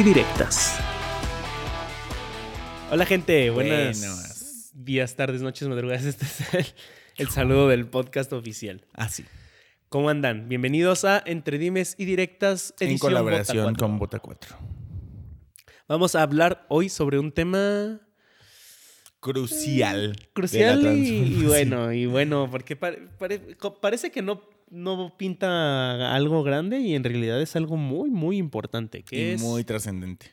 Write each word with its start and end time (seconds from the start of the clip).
y 0.00 0.02
Directas. 0.02 0.78
Hola 2.90 3.04
gente, 3.04 3.50
buenas 3.50 4.70
días, 4.72 5.14
tardes, 5.14 5.42
noches, 5.42 5.68
madrugadas. 5.68 6.04
Este 6.06 6.24
es 6.24 6.54
el, 6.54 6.66
el 7.18 7.28
saludo 7.28 7.68
del 7.68 7.86
podcast 7.86 8.32
oficial. 8.32 8.86
Así. 8.94 9.24
¿Cómo 9.90 10.08
andan? 10.08 10.48
Bienvenidos 10.48 11.04
a 11.04 11.22
Entre 11.26 11.58
Dimes 11.58 11.96
y 11.98 12.04
Directas, 12.06 12.74
en 12.80 12.88
edición 12.90 13.10
colaboración 13.10 13.64
Bota 13.74 13.76
4. 13.76 13.86
con 13.88 13.98
Bota 13.98 14.18
4. 14.20 14.56
Vamos 15.88 16.14
a 16.14 16.22
hablar 16.22 16.64
hoy 16.68 16.88
sobre 16.88 17.18
un 17.18 17.32
tema 17.32 18.00
Crucial. 19.20 20.16
crucial 20.32 20.96
y, 20.96 21.44
bueno, 21.44 21.92
y 21.92 22.06
bueno, 22.06 22.48
porque 22.50 22.74
pare- 22.76 23.08
pare- 23.18 23.56
co- 23.58 23.74
parece 23.80 24.10
que 24.10 24.22
no, 24.22 24.40
no 24.70 25.16
pinta 25.18 26.14
algo 26.14 26.42
grande 26.42 26.78
y 26.80 26.94
en 26.94 27.04
realidad 27.04 27.40
es 27.42 27.56
algo 27.56 27.76
muy, 27.76 28.10
muy 28.10 28.36
importante, 28.38 29.02
que 29.02 29.16
Y 29.16 29.34
es 29.34 29.40
muy 29.42 29.64
trascendente. 29.64 30.30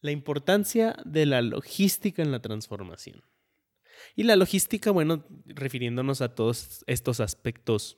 la 0.00 0.10
importancia 0.12 0.96
de 1.04 1.26
la 1.26 1.40
logística 1.42 2.22
en 2.22 2.30
la 2.30 2.40
transformación. 2.40 3.22
Y 4.16 4.24
la 4.24 4.36
logística, 4.36 4.90
bueno, 4.90 5.24
refiriéndonos 5.46 6.20
a 6.20 6.34
todos 6.34 6.84
estos 6.86 7.20
aspectos 7.20 7.96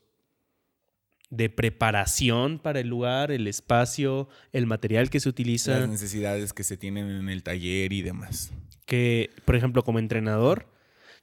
de 1.31 1.51
preparación 1.51 2.61
para 2.61 2.79
el 2.79 2.87
lugar, 2.89 3.33
el 3.33 3.49
espacio, 3.49 4.29
el 4.53 4.67
material 4.67 5.11
que 5.11 5.19
se 5.19 5.29
utiliza. 5.29 5.81
Las 5.81 5.89
necesidades 5.89 6.53
que 6.53 6.63
se 6.63 6.77
tienen 6.77 7.11
en 7.11 7.29
el 7.29 7.43
taller 7.43 7.93
y 7.93 8.03
demás. 8.03 8.53
que, 8.87 9.31
por 9.45 9.57
ejemplo, 9.57 9.83
como 9.83 9.99
entrenador, 9.99 10.69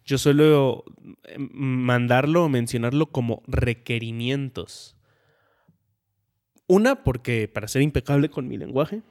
yo 0.06 0.18
suelo 0.18 0.84
eh, 1.24 1.38
mandarlo 1.38 2.46
o 2.46 2.50
mencionarlo 2.50 3.08
como 3.08 3.42
requerimientos. 3.48 4.96
Una, 6.68 7.04
porque 7.04 7.48
para 7.48 7.68
ser 7.68 7.82
impecable 7.82 8.30
con 8.30 8.48
mi 8.48 8.58
lenguaje, 8.58 9.02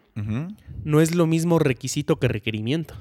no 0.84 1.00
es 1.00 1.14
lo 1.14 1.26
mismo 1.26 1.58
requisito 1.58 2.18
que 2.18 2.28
requerimiento. 2.28 2.94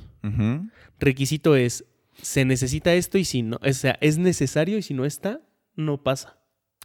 Requisito 1.00 1.56
es, 1.56 1.86
se 2.22 2.46
necesita 2.46 2.94
esto 2.94 3.18
y 3.18 3.26
si 3.26 3.42
no, 3.42 3.60
o 3.62 3.74
sea, 3.74 3.98
es 4.02 4.18
necesario 4.18 4.78
y 4.78 4.82
si 4.82 4.94
no 4.94 5.06
está, 5.06 5.42
no 5.76 6.04
pasa. 6.04 6.38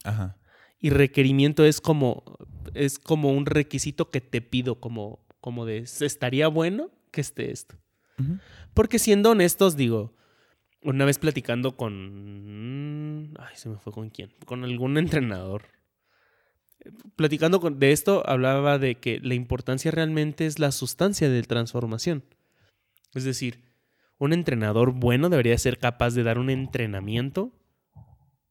Ajá. 0.05 0.37
Y 0.81 0.91
requerimiento 0.91 1.65
es 1.65 1.81
como, 1.81 2.25
es 2.75 2.99
como 2.99 3.33
un 3.33 3.47
requisito 3.47 4.11
que 4.11 4.21
te 4.21 4.41
pido, 4.41 4.81
como, 4.81 5.21
como 5.41 5.67
de, 5.67 5.79
estaría 5.79 6.49
bueno 6.49 6.91
que 7.11 7.21
esté 7.21 7.51
esto. 7.51 7.77
Porque 8.73 8.99
siendo 8.99 9.33
honestos, 9.33 9.77
digo, 9.77 10.16
una 10.83 11.05
vez 11.05 11.19
platicando 11.19 11.77
con... 11.77 13.35
Ay, 13.39 13.55
se 13.57 13.69
me 13.69 13.79
fue 13.79 13.93
con 13.93 14.11
quién. 14.11 14.33
Con 14.45 14.65
algún 14.65 14.99
entrenador. 14.99 15.65
Platicando 17.17 17.61
con- 17.61 17.79
de 17.79 17.93
esto, 17.93 18.23
hablaba 18.29 18.79
de 18.79 18.97
que 18.97 19.19
la 19.21 19.35
importancia 19.35 19.91
realmente 19.91 20.47
es 20.47 20.59
la 20.59 20.71
sustancia 20.73 21.29
de 21.29 21.43
transformación. 21.43 22.25
Es 23.15 23.25
decir, 23.25 23.65
un 24.19 24.33
entrenador 24.33 24.93
bueno 24.93 25.29
debería 25.29 25.59
ser 25.59 25.79
capaz 25.79 26.15
de 26.15 26.23
dar 26.23 26.39
un 26.39 26.51
entrenamiento 26.51 27.53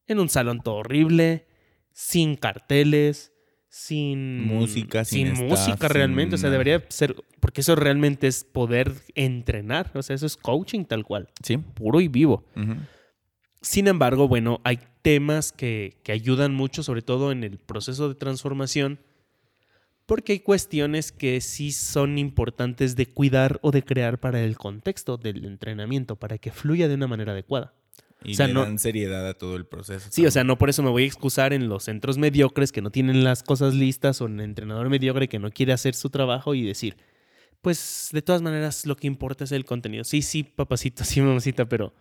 en 0.08 0.20
un 0.20 0.30
salón 0.30 0.62
todo 0.62 0.76
horrible, 0.76 1.48
sin 1.92 2.36
carteles, 2.36 3.32
sin 3.78 4.46
Música, 4.48 5.04
sin 5.04 5.34
música 5.34 5.90
realmente. 5.90 6.36
O 6.36 6.38
sea, 6.38 6.50
debería 6.50 6.86
ser, 6.88 7.14
porque 7.42 7.60
eso 7.60 7.76
realmente 7.76 8.26
es 8.26 8.46
poder 8.46 8.94
entrenar. 9.16 9.92
O 9.96 10.02
sea, 10.02 10.16
eso 10.16 10.26
es 10.26 10.38
coaching 10.38 10.86
tal 10.86 11.04
cual, 11.04 11.28
Sí. 11.44 11.58
puro 11.58 12.00
y 12.00 12.08
vivo. 12.08 12.46
Sin 13.62 13.88
embargo, 13.90 14.30
bueno, 14.30 14.62
hay 14.64 14.80
temas 15.02 15.52
que, 15.52 15.98
que 16.04 16.14
ayudan 16.14 16.54
mucho, 16.54 16.84
sobre 16.84 17.02
todo 17.02 17.34
en 17.34 17.44
el 17.44 17.58
proceso 17.58 18.08
de 18.08 18.16
transformación, 18.16 18.98
porque 20.06 20.32
hay 20.34 20.40
cuestiones 20.40 21.12
que 21.12 21.42
sí 21.42 21.74
son 21.74 22.18
importantes 22.18 22.96
de 22.96 23.08
cuidar 23.08 23.60
o 23.62 23.72
de 23.72 23.84
crear 23.84 24.20
para 24.22 24.42
el 24.42 24.56
contexto 24.58 25.18
del 25.18 25.44
entrenamiento, 25.44 26.16
para 26.16 26.38
que 26.38 26.50
fluya 26.52 26.88
de 26.88 26.96
una 26.96 27.08
manera 27.08 27.34
adecuada. 27.34 27.74
Y 28.26 28.34
O 28.34 28.36
sea, 28.36 28.48
le 28.48 28.54
no- 28.54 28.64
dan 28.64 28.80
seriedad 28.80 29.28
a 29.28 29.34
todo 29.36 29.56
el 29.56 29.66
proceso. 29.66 30.08
Sí, 30.12 30.26
o 30.26 30.32
sea, 30.32 30.44
no 30.44 30.58
por 30.58 30.70
eso 30.70 30.82
me 30.84 30.90
voy 30.90 31.04
a 31.04 31.06
excusar 31.08 31.54
en 31.54 31.70
los 31.70 31.84
centros 31.84 32.18
mediocres 32.18 32.72
que 32.72 32.82
no 32.82 32.90
tienen 32.92 33.24
las 33.24 33.44
cosas 33.44 33.74
listas 33.74 34.22
o 34.22 34.26
en 34.28 34.40
el 34.40 34.46
entrenador 34.46 34.90
mediocre 34.90 35.28
que 35.30 35.40
no 35.40 35.52
quiere 35.52 35.74
hacer 35.74 35.94
su 35.96 36.10
trabajo 36.10 36.56
y 36.56 36.64
decir, 36.64 36.98
pues 37.62 38.10
de 38.12 38.22
todas 38.22 38.42
maneras 38.42 38.86
lo 38.86 38.96
que 38.96 39.08
importa 39.08 39.44
es 39.44 39.52
el 39.52 39.66
contenido. 39.66 40.04
Sí, 40.04 40.22
sí, 40.22 40.44
papacito, 40.44 41.04
sí, 41.06 41.22
mamacita, 41.22 41.66
pero 41.68 41.94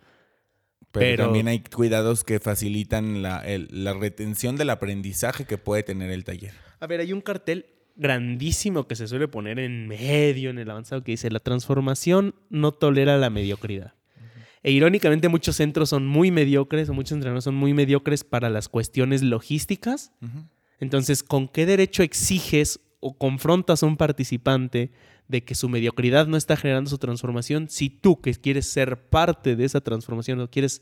pero, 0.91 1.05
pero- 1.07 1.23
también 1.25 1.47
hay 1.49 1.59
cuidados 1.59 2.23
que 2.23 2.39
facilitan 2.39 3.21
la, 3.21 3.39
el- 3.39 3.67
la 3.71 3.93
retención 3.93 4.55
del 4.55 4.69
aprendizaje 4.69 5.45
que 5.45 5.57
puede 5.57 5.83
tener 5.83 6.09
el 6.11 6.23
taller. 6.23 6.53
A 6.79 6.87
ver, 6.87 7.01
hay 7.01 7.11
un 7.13 7.21
cartel 7.21 7.65
grandísimo 7.97 8.87
que 8.87 8.95
se 8.95 9.07
suele 9.07 9.27
poner 9.27 9.59
en 9.59 9.87
medio, 9.87 10.49
en 10.49 10.59
el 10.59 10.69
avanzado, 10.69 11.03
que 11.03 11.11
dice, 11.11 11.29
la 11.31 11.39
transformación 11.39 12.35
no 12.49 12.71
tolera 12.71 13.17
la 13.17 13.29
mediocridad. 13.29 13.93
E 14.65 14.71
irónicamente 14.71 15.29
muchos 15.29 15.57
centros 15.57 15.89
son 15.89 16.07
muy 16.07 16.31
mediocres 16.31 16.89
o 16.89 16.93
muchos 16.95 17.11
entrenadores 17.11 17.43
son 17.43 17.53
muy 17.53 17.75
mediocres 17.75 18.23
para 18.23 18.49
las 18.49 18.67
cuestiones 18.67 19.21
logísticas. 19.21 20.11
Entonces, 20.79 21.21
¿con 21.21 21.47
qué 21.47 21.67
derecho 21.67 22.01
exiges 22.01 22.79
o 22.99 23.15
confrontas 23.15 23.83
a 23.83 23.85
un 23.85 23.95
participante 23.95 24.91
de 25.27 25.43
que 25.43 25.53
su 25.53 25.69
mediocridad 25.69 26.25
no 26.25 26.35
está 26.35 26.57
generando 26.57 26.89
su 26.89 26.97
transformación 26.97 27.69
si 27.69 27.91
tú 27.91 28.19
que 28.21 28.33
quieres 28.33 28.67
ser 28.67 29.07
parte 29.07 29.55
de 29.55 29.65
esa 29.65 29.81
transformación 29.81 30.39
o 30.39 30.49
quieres 30.49 30.81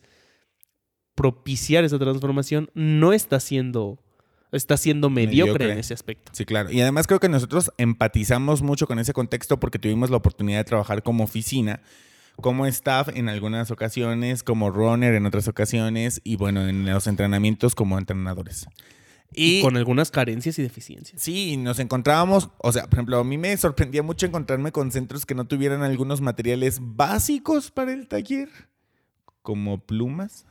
propiciar 1.13 1.83
esa 1.83 1.99
transformación 1.99 2.69
no 2.73 3.11
está 3.11 3.41
siendo 3.41 3.99
está 4.53 4.77
siendo 4.77 5.09
mediocre, 5.09 5.51
Mediocre. 5.51 5.71
en 5.73 5.79
ese 5.79 5.93
aspecto? 5.93 6.31
Sí, 6.33 6.45
claro. 6.45 6.71
Y 6.71 6.79
además 6.79 7.05
creo 7.05 7.19
que 7.19 7.27
nosotros 7.27 7.73
empatizamos 7.77 8.61
mucho 8.61 8.87
con 8.87 8.97
ese 8.99 9.11
contexto 9.11 9.59
porque 9.59 9.77
tuvimos 9.77 10.09
la 10.09 10.15
oportunidad 10.15 10.59
de 10.59 10.63
trabajar 10.63 11.03
como 11.03 11.25
oficina, 11.25 11.81
como 12.37 12.65
staff 12.65 13.09
en 13.13 13.29
algunas 13.29 13.71
ocasiones, 13.71 14.43
como 14.43 14.69
runner 14.69 15.13
en 15.13 15.25
otras 15.25 15.47
ocasiones 15.47 16.21
y 16.23 16.35
bueno, 16.35 16.67
en 16.67 16.85
los 16.85 17.07
entrenamientos 17.07 17.75
como 17.75 17.97
entrenadores. 17.97 18.67
Y 19.35 19.59
Y 19.59 19.61
con 19.61 19.77
algunas 19.77 20.11
carencias 20.11 20.59
y 20.59 20.61
deficiencias. 20.61 21.21
sí, 21.21 21.57
nos 21.57 21.79
encontrábamos, 21.79 22.49
o 22.59 22.71
sea, 22.71 22.83
por 22.83 22.93
ejemplo, 22.95 23.17
a 23.17 23.23
mí 23.23 23.37
me 23.37 23.55
sorprendía 23.57 24.03
mucho 24.03 24.25
encontrarme 24.25 24.71
con 24.71 24.91
centros 24.91 25.25
que 25.25 25.33
no 25.35 25.45
tuvieran 25.45 25.81
algunos 25.81 26.21
materiales 26.21 26.77
básicos 26.81 27.71
para 27.71 27.93
el 27.93 28.07
taller, 28.07 28.49
como 29.41 29.79
plumas. 29.79 30.45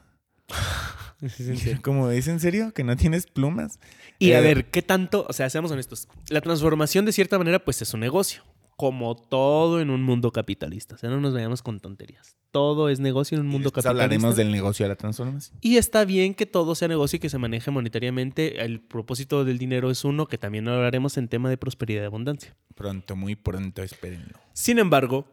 Como 1.82 2.10
¿es 2.10 2.26
en 2.26 2.40
serio 2.40 2.72
que 2.74 2.82
no 2.82 2.96
tienes 2.96 3.26
plumas? 3.26 3.78
Y 4.18 4.32
a 4.32 4.40
Eh, 4.40 4.42
ver, 4.42 4.64
¿qué 4.66 4.82
tanto? 4.82 5.24
O 5.28 5.32
sea, 5.32 5.48
seamos 5.50 5.70
honestos. 5.70 6.08
La 6.28 6.40
transformación, 6.40 7.04
de 7.04 7.12
cierta 7.12 7.38
manera, 7.38 7.64
pues 7.64 7.80
es 7.80 7.94
un 7.94 8.00
negocio. 8.00 8.42
Como 8.76 9.14
todo 9.14 9.80
en 9.80 9.90
un 9.90 10.02
mundo 10.02 10.32
capitalista. 10.32 10.94
O 10.94 10.98
sea, 10.98 11.10
no 11.10 11.20
nos 11.20 11.34
vayamos 11.34 11.62
con 11.62 11.80
tonterías. 11.80 12.36
Todo 12.50 12.88
es 12.88 13.00
negocio 13.00 13.36
en 13.36 13.44
un 13.44 13.50
mundo 13.50 13.70
capitalista. 13.70 13.90
hablaremos 13.90 14.36
del 14.36 14.50
negocio 14.50 14.84
de 14.84 14.90
la 14.90 14.96
transformación. 14.96 15.56
Y 15.60 15.76
está 15.76 16.04
bien 16.04 16.34
que 16.34 16.46
todo 16.46 16.74
sea 16.74 16.88
negocio 16.88 17.16
y 17.16 17.20
que 17.20 17.28
se 17.28 17.38
maneje 17.38 17.70
monetariamente. 17.70 18.64
El 18.64 18.80
propósito 18.80 19.44
del 19.44 19.58
dinero 19.58 19.90
es 19.90 20.04
uno, 20.04 20.26
que 20.26 20.38
también 20.38 20.68
hablaremos 20.68 21.16
en 21.16 21.28
tema 21.28 21.48
de 21.48 21.56
prosperidad 21.56 22.02
y 22.02 22.06
abundancia. 22.06 22.56
Pronto, 22.74 23.16
muy 23.16 23.36
pronto, 23.36 23.82
espérenlo. 23.82 24.38
Sin 24.52 24.78
embargo, 24.78 25.26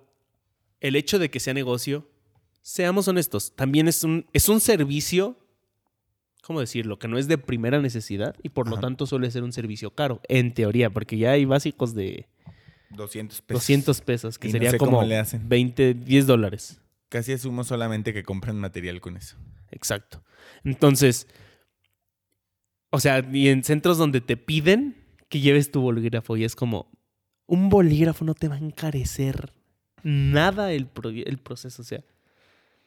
el 0.80 0.96
hecho 0.96 1.20
de 1.20 1.30
que 1.30 1.40
sea 1.40 1.54
negocio, 1.54 2.08
seamos 2.62 3.08
honestos, 3.08 3.56
también 3.56 3.88
es 3.88 4.04
un, 4.04 4.26
es 4.34 4.50
un 4.50 4.60
servicio, 4.60 5.38
¿cómo 6.42 6.60
decirlo? 6.60 7.00
Que 7.00 7.08
no 7.08 7.18
es 7.18 7.28
de 7.28 7.38
primera 7.38 7.82
necesidad 7.82 8.36
y 8.44 8.50
por 8.50 8.70
lo 8.70 8.80
tanto 8.80 9.06
suele 9.06 9.32
ser 9.32 9.44
un 9.44 9.52
servicio 9.52 9.92
caro, 9.92 10.22
en 10.28 10.54
teoría, 10.54 10.90
porque 10.90 11.18
ya 11.18 11.32
hay 11.32 11.46
básicos 11.46 11.94
de 11.94 12.28
200 12.90 13.42
pesos. 13.42 13.62
200 13.62 14.02
pesos, 14.02 14.40
que 14.40 14.48
Y 14.48 14.52
no 14.52 14.54
sería 14.54 14.72
sé 14.72 14.78
como 14.78 15.04
le 15.04 15.18
hacen. 15.18 15.48
20, 15.48 15.94
10 15.94 16.28
dólares. 16.28 16.82
Casi 17.10 17.34
asumo 17.34 17.64
solamente 17.64 18.14
que 18.14 18.24
compran 18.24 18.60
material 18.60 19.02
con 19.02 19.18
eso. 19.18 19.36
Exacto. 19.72 20.24
Entonces, 20.64 21.28
o 22.92 23.00
sea, 23.00 23.26
y 23.32 23.50
en 23.50 23.64
centros 23.64 23.98
donde 23.98 24.22
te 24.22 24.38
piden 24.38 24.96
que 25.30 25.40
lleves 25.40 25.72
tu 25.72 25.82
bolígrafo 25.82 26.38
y 26.38 26.44
es 26.44 26.56
como, 26.56 26.92
un 27.46 27.70
bolígrafo 27.70 28.26
no 28.26 28.34
te 28.34 28.48
va 28.48 28.56
a 28.56 28.60
encarecer 28.60 29.54
nada 30.04 30.72
el, 30.72 30.88
pro- 30.88 31.10
el 31.10 31.38
proceso, 31.38 31.82
o 31.82 31.86
sea, 31.86 32.04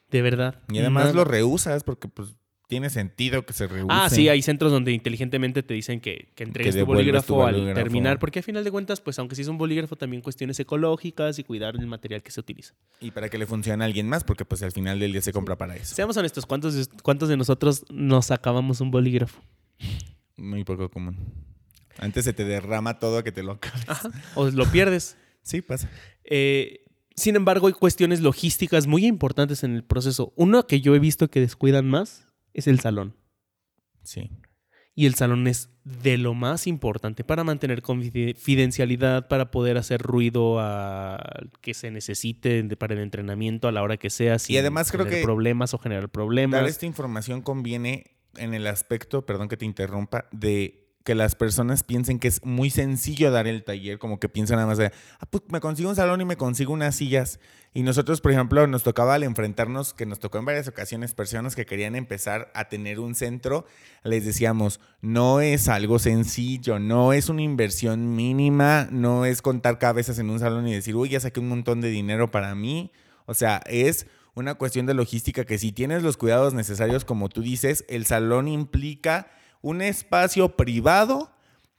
de 0.09 0.21
verdad. 0.21 0.61
Y 0.69 0.79
además 0.79 1.05
nada. 1.05 1.15
lo 1.15 1.23
reusas 1.25 1.83
porque 1.83 2.07
pues 2.07 2.35
tiene 2.73 2.89
sentido 2.89 3.45
que 3.45 3.53
se 3.53 3.67
reúne. 3.67 3.93
Ah, 3.93 4.09
sí, 4.09 4.27
hay 4.29 4.41
centros 4.41 4.71
donde 4.71 4.91
inteligentemente 4.91 5.63
te 5.63 5.73
dicen 5.73 5.99
que, 6.01 6.29
que 6.35 6.43
entregues 6.43 6.73
tu 6.73 6.79
devuelves 6.79 7.05
bolígrafo, 7.05 7.33
tu 7.35 7.41
al 7.43 7.73
terminar, 7.73 8.19
porque 8.19 8.39
a 8.39 8.43
final 8.43 8.63
de 8.63 8.71
cuentas, 8.71 8.99
pues 9.01 9.17
aunque 9.19 9.35
sí 9.35 9.41
es 9.43 9.47
un 9.47 9.57
bolígrafo, 9.57 9.95
también 9.95 10.21
cuestiones 10.21 10.59
ecológicas 10.59 11.39
y 11.39 11.43
cuidar 11.43 11.75
el 11.75 11.87
material 11.87 12.21
que 12.23 12.31
se 12.31 12.39
utiliza. 12.39 12.73
Y 12.99 13.11
para 13.11 13.29
que 13.29 13.37
le 13.37 13.45
funcione 13.45 13.83
a 13.83 13.85
alguien 13.87 14.07
más, 14.09 14.23
porque 14.23 14.45
pues 14.45 14.61
al 14.63 14.71
final 14.71 14.99
del 14.99 15.11
día 15.11 15.21
se 15.21 15.31
compra 15.33 15.57
para 15.57 15.75
eso. 15.75 15.95
Seamos 15.95 16.17
honestos, 16.17 16.45
¿cuántos, 16.45 16.73
de- 16.75 16.87
cuántos 17.01 17.29
de 17.29 17.37
nosotros 17.37 17.85
nos 17.89 18.31
acabamos 18.31 18.81
un 18.81 18.91
bolígrafo? 18.91 19.41
Muy 20.37 20.63
poco 20.63 20.89
común. 20.89 21.17
Antes 21.99 22.25
se 22.25 22.33
te 22.33 22.43
derrama 22.43 22.97
todo 22.99 23.23
que 23.23 23.31
te 23.31 23.43
lo 23.43 23.53
acabes. 23.53 23.87
Ajá. 23.87 24.09
O 24.35 24.49
lo 24.49 24.65
pierdes. 24.71 25.15
Sí, 25.45 25.61
pasa. 25.61 25.89
Eh, 26.23 26.85
sin 27.17 27.35
embargo, 27.35 27.67
hay 27.67 27.73
cuestiones 27.73 28.21
logísticas 28.21 28.87
muy 28.87 29.05
importantes 29.05 29.63
en 29.65 29.75
el 29.75 29.83
proceso. 29.83 30.31
Uno 30.37 30.65
que 30.67 30.79
yo 30.79 30.95
he 30.95 30.99
visto 30.99 31.29
que 31.29 31.41
descuidan 31.41 31.85
más 31.89 32.25
es 32.53 32.67
el 32.67 32.79
salón. 32.79 33.15
Sí. 34.03 34.31
Y 34.95 35.07
el 35.07 35.15
salón 35.15 35.47
es 35.47 35.69
de 35.83 36.17
lo 36.17 36.35
más 36.35 36.67
importante 36.67 37.23
para 37.23 37.43
mantener 37.43 37.81
confidencialidad, 37.81 39.27
para 39.27 39.49
poder 39.49 39.77
hacer 39.77 40.01
ruido 40.01 40.59
a 40.59 41.19
que 41.61 41.73
se 41.73 41.89
necesite 41.89 42.63
para 42.75 42.93
el 42.93 42.99
entrenamiento 42.99 43.67
a 43.67 43.71
la 43.71 43.81
hora 43.81 43.97
que 43.97 44.11
sea. 44.11 44.37
sin 44.37 44.57
además 44.57 44.91
creo 44.91 45.05
tener 45.05 45.21
que 45.21 45.25
problemas 45.25 45.73
o 45.73 45.79
generar 45.79 46.09
problemas. 46.09 46.61
Dar 46.61 46.69
esta 46.69 46.85
información 46.85 47.41
conviene 47.41 48.17
en 48.35 48.53
el 48.53 48.67
aspecto, 48.67 49.25
perdón 49.25 49.49
que 49.49 49.57
te 49.57 49.65
interrumpa, 49.65 50.27
de 50.31 50.82
que 51.03 51.15
las 51.15 51.35
personas 51.35 51.83
piensen 51.83 52.17
que 52.17 52.29
es 52.29 52.43
muy 52.45 52.69
sencillo 52.69 53.29
dar 53.29 53.45
el 53.47 53.63
taller, 53.63 53.99
como 53.99 54.19
que 54.19 54.29
piensan 54.29 54.55
nada 54.55 54.67
más 54.67 54.77
de, 54.77 54.91
ah, 55.19 55.25
pues 55.29 55.43
me 55.49 55.59
consigo 55.59 55.89
un 55.89 55.95
salón 55.95 56.21
y 56.21 56.25
me 56.25 56.37
consigo 56.37 56.71
unas 56.71 56.95
sillas. 56.95 57.39
Y 57.73 57.83
nosotros, 57.83 58.21
por 58.21 58.31
ejemplo, 58.31 58.65
nos 58.67 58.83
tocaba 58.83 59.15
al 59.15 59.23
enfrentarnos, 59.23 59.93
que 59.93 60.05
nos 60.05 60.19
tocó 60.19 60.37
en 60.37 60.45
varias 60.45 60.67
ocasiones, 60.67 61.13
personas 61.13 61.55
que 61.55 61.65
querían 61.65 61.95
empezar 61.95 62.51
a 62.53 62.69
tener 62.69 62.99
un 62.99 63.15
centro, 63.15 63.65
les 64.03 64.25
decíamos, 64.25 64.79
no 65.01 65.41
es 65.41 65.67
algo 65.67 65.99
sencillo, 65.99 66.79
no 66.79 67.11
es 67.11 67.29
una 67.29 67.41
inversión 67.41 68.15
mínima, 68.15 68.87
no 68.91 69.25
es 69.25 69.41
contar 69.41 69.79
cabezas 69.79 70.19
en 70.19 70.29
un 70.29 70.39
salón 70.39 70.67
y 70.67 70.73
decir, 70.73 70.95
uy, 70.95 71.09
ya 71.09 71.19
saqué 71.19 71.39
un 71.39 71.49
montón 71.49 71.81
de 71.81 71.89
dinero 71.89 72.31
para 72.31 72.55
mí. 72.55 72.91
O 73.25 73.33
sea, 73.33 73.61
es 73.65 74.07
una 74.35 74.55
cuestión 74.55 74.85
de 74.85 74.93
logística 74.93 75.43
que 75.43 75.57
si 75.57 75.71
tienes 75.71 76.01
los 76.03 76.15
cuidados 76.15 76.53
necesarios, 76.53 77.05
como 77.05 77.27
tú 77.27 77.41
dices, 77.41 77.85
el 77.89 78.05
salón 78.05 78.47
implica 78.47 79.27
un 79.63 79.81
espacio 79.81 80.49
privado 80.55 81.31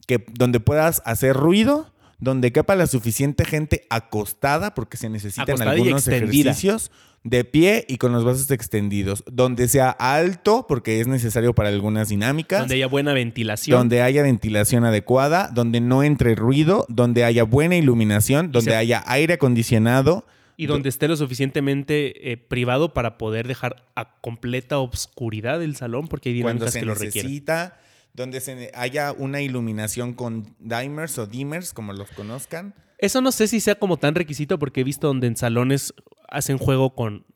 que, 0.09 0.25
donde 0.33 0.59
puedas 0.59 1.01
hacer 1.05 1.37
ruido, 1.37 1.93
donde 2.19 2.51
quepa 2.53 2.75
la 2.75 2.87
suficiente 2.89 3.45
gente 3.45 3.87
acostada, 3.91 4.75
porque 4.75 4.97
se 4.97 5.09
necesitan 5.09 5.45
Acostada 5.45 5.71
algunos 5.71 6.09
ejercicios, 6.09 6.91
de 7.23 7.45
pie 7.45 7.87
y 7.89 7.97
con 7.97 8.13
los 8.13 8.23
brazos 8.25 8.51
extendidos, 8.51 9.25
donde 9.31 9.67
sea 9.69 9.89
alto, 9.91 10.67
porque 10.69 11.01
es 11.01 11.07
necesario 11.07 11.55
para 11.55 11.71
algunas 11.71 12.11
dinámicas, 12.11 12.61
donde 12.61 12.75
haya 12.75 12.87
buena 12.87 13.15
ventilación. 13.15 13.79
donde 13.79 14.03
haya 14.03 14.23
ventilación 14.23 14.85
adecuada, 14.85 15.49
donde 15.53 15.81
no 15.81 16.03
entre 16.03 16.35
ruido, 16.35 16.85
donde 16.91 17.25
haya 17.25 17.45
buena 17.45 17.77
iluminación, 17.77 18.53
donde 18.53 18.73
se- 18.73 18.77
haya 18.77 19.03
aire 19.07 19.35
acondicionado. 19.35 20.27
Y 20.57 20.67
donde 20.67 20.89
esté 20.89 21.09
lo 21.09 21.17
suficientemente 21.17 22.33
eh, 22.33 22.37
privado 22.37 22.95
para 22.95 23.19
poder 23.19 23.49
dejar 23.49 23.85
a 23.97 24.21
completa 24.21 24.79
obscuridad 24.79 25.63
el 25.63 25.77
salón, 25.77 26.09
porque 26.09 26.29
hay 26.31 26.35
dinámicas 26.37 26.73
se 26.73 26.81
que 26.81 26.87
lo 26.87 26.95
requieren. 26.95 27.31
necesita, 27.31 27.79
donde 28.13 28.41
se 28.41 28.71
haya 28.75 29.13
una 29.13 29.41
iluminación 29.41 30.15
con 30.15 30.55
dimers 30.61 31.19
o 31.19 31.27
dimmers, 31.27 31.73
como 31.73 31.93
los 31.93 32.11
conozcan. 32.13 32.75
Eso 32.99 33.21
no 33.21 33.33
sé 33.33 33.49
si 33.49 33.59
sea 33.61 33.75
como 33.75 33.97
tan 33.97 34.15
requisito, 34.15 34.59
porque 34.59 34.83
he 34.83 34.85
visto 34.85 35.09
donde 35.09 35.27
en 35.27 35.37
salones 35.37 35.93
hacen 36.29 36.59
juego 36.59 36.95
con 36.95 37.27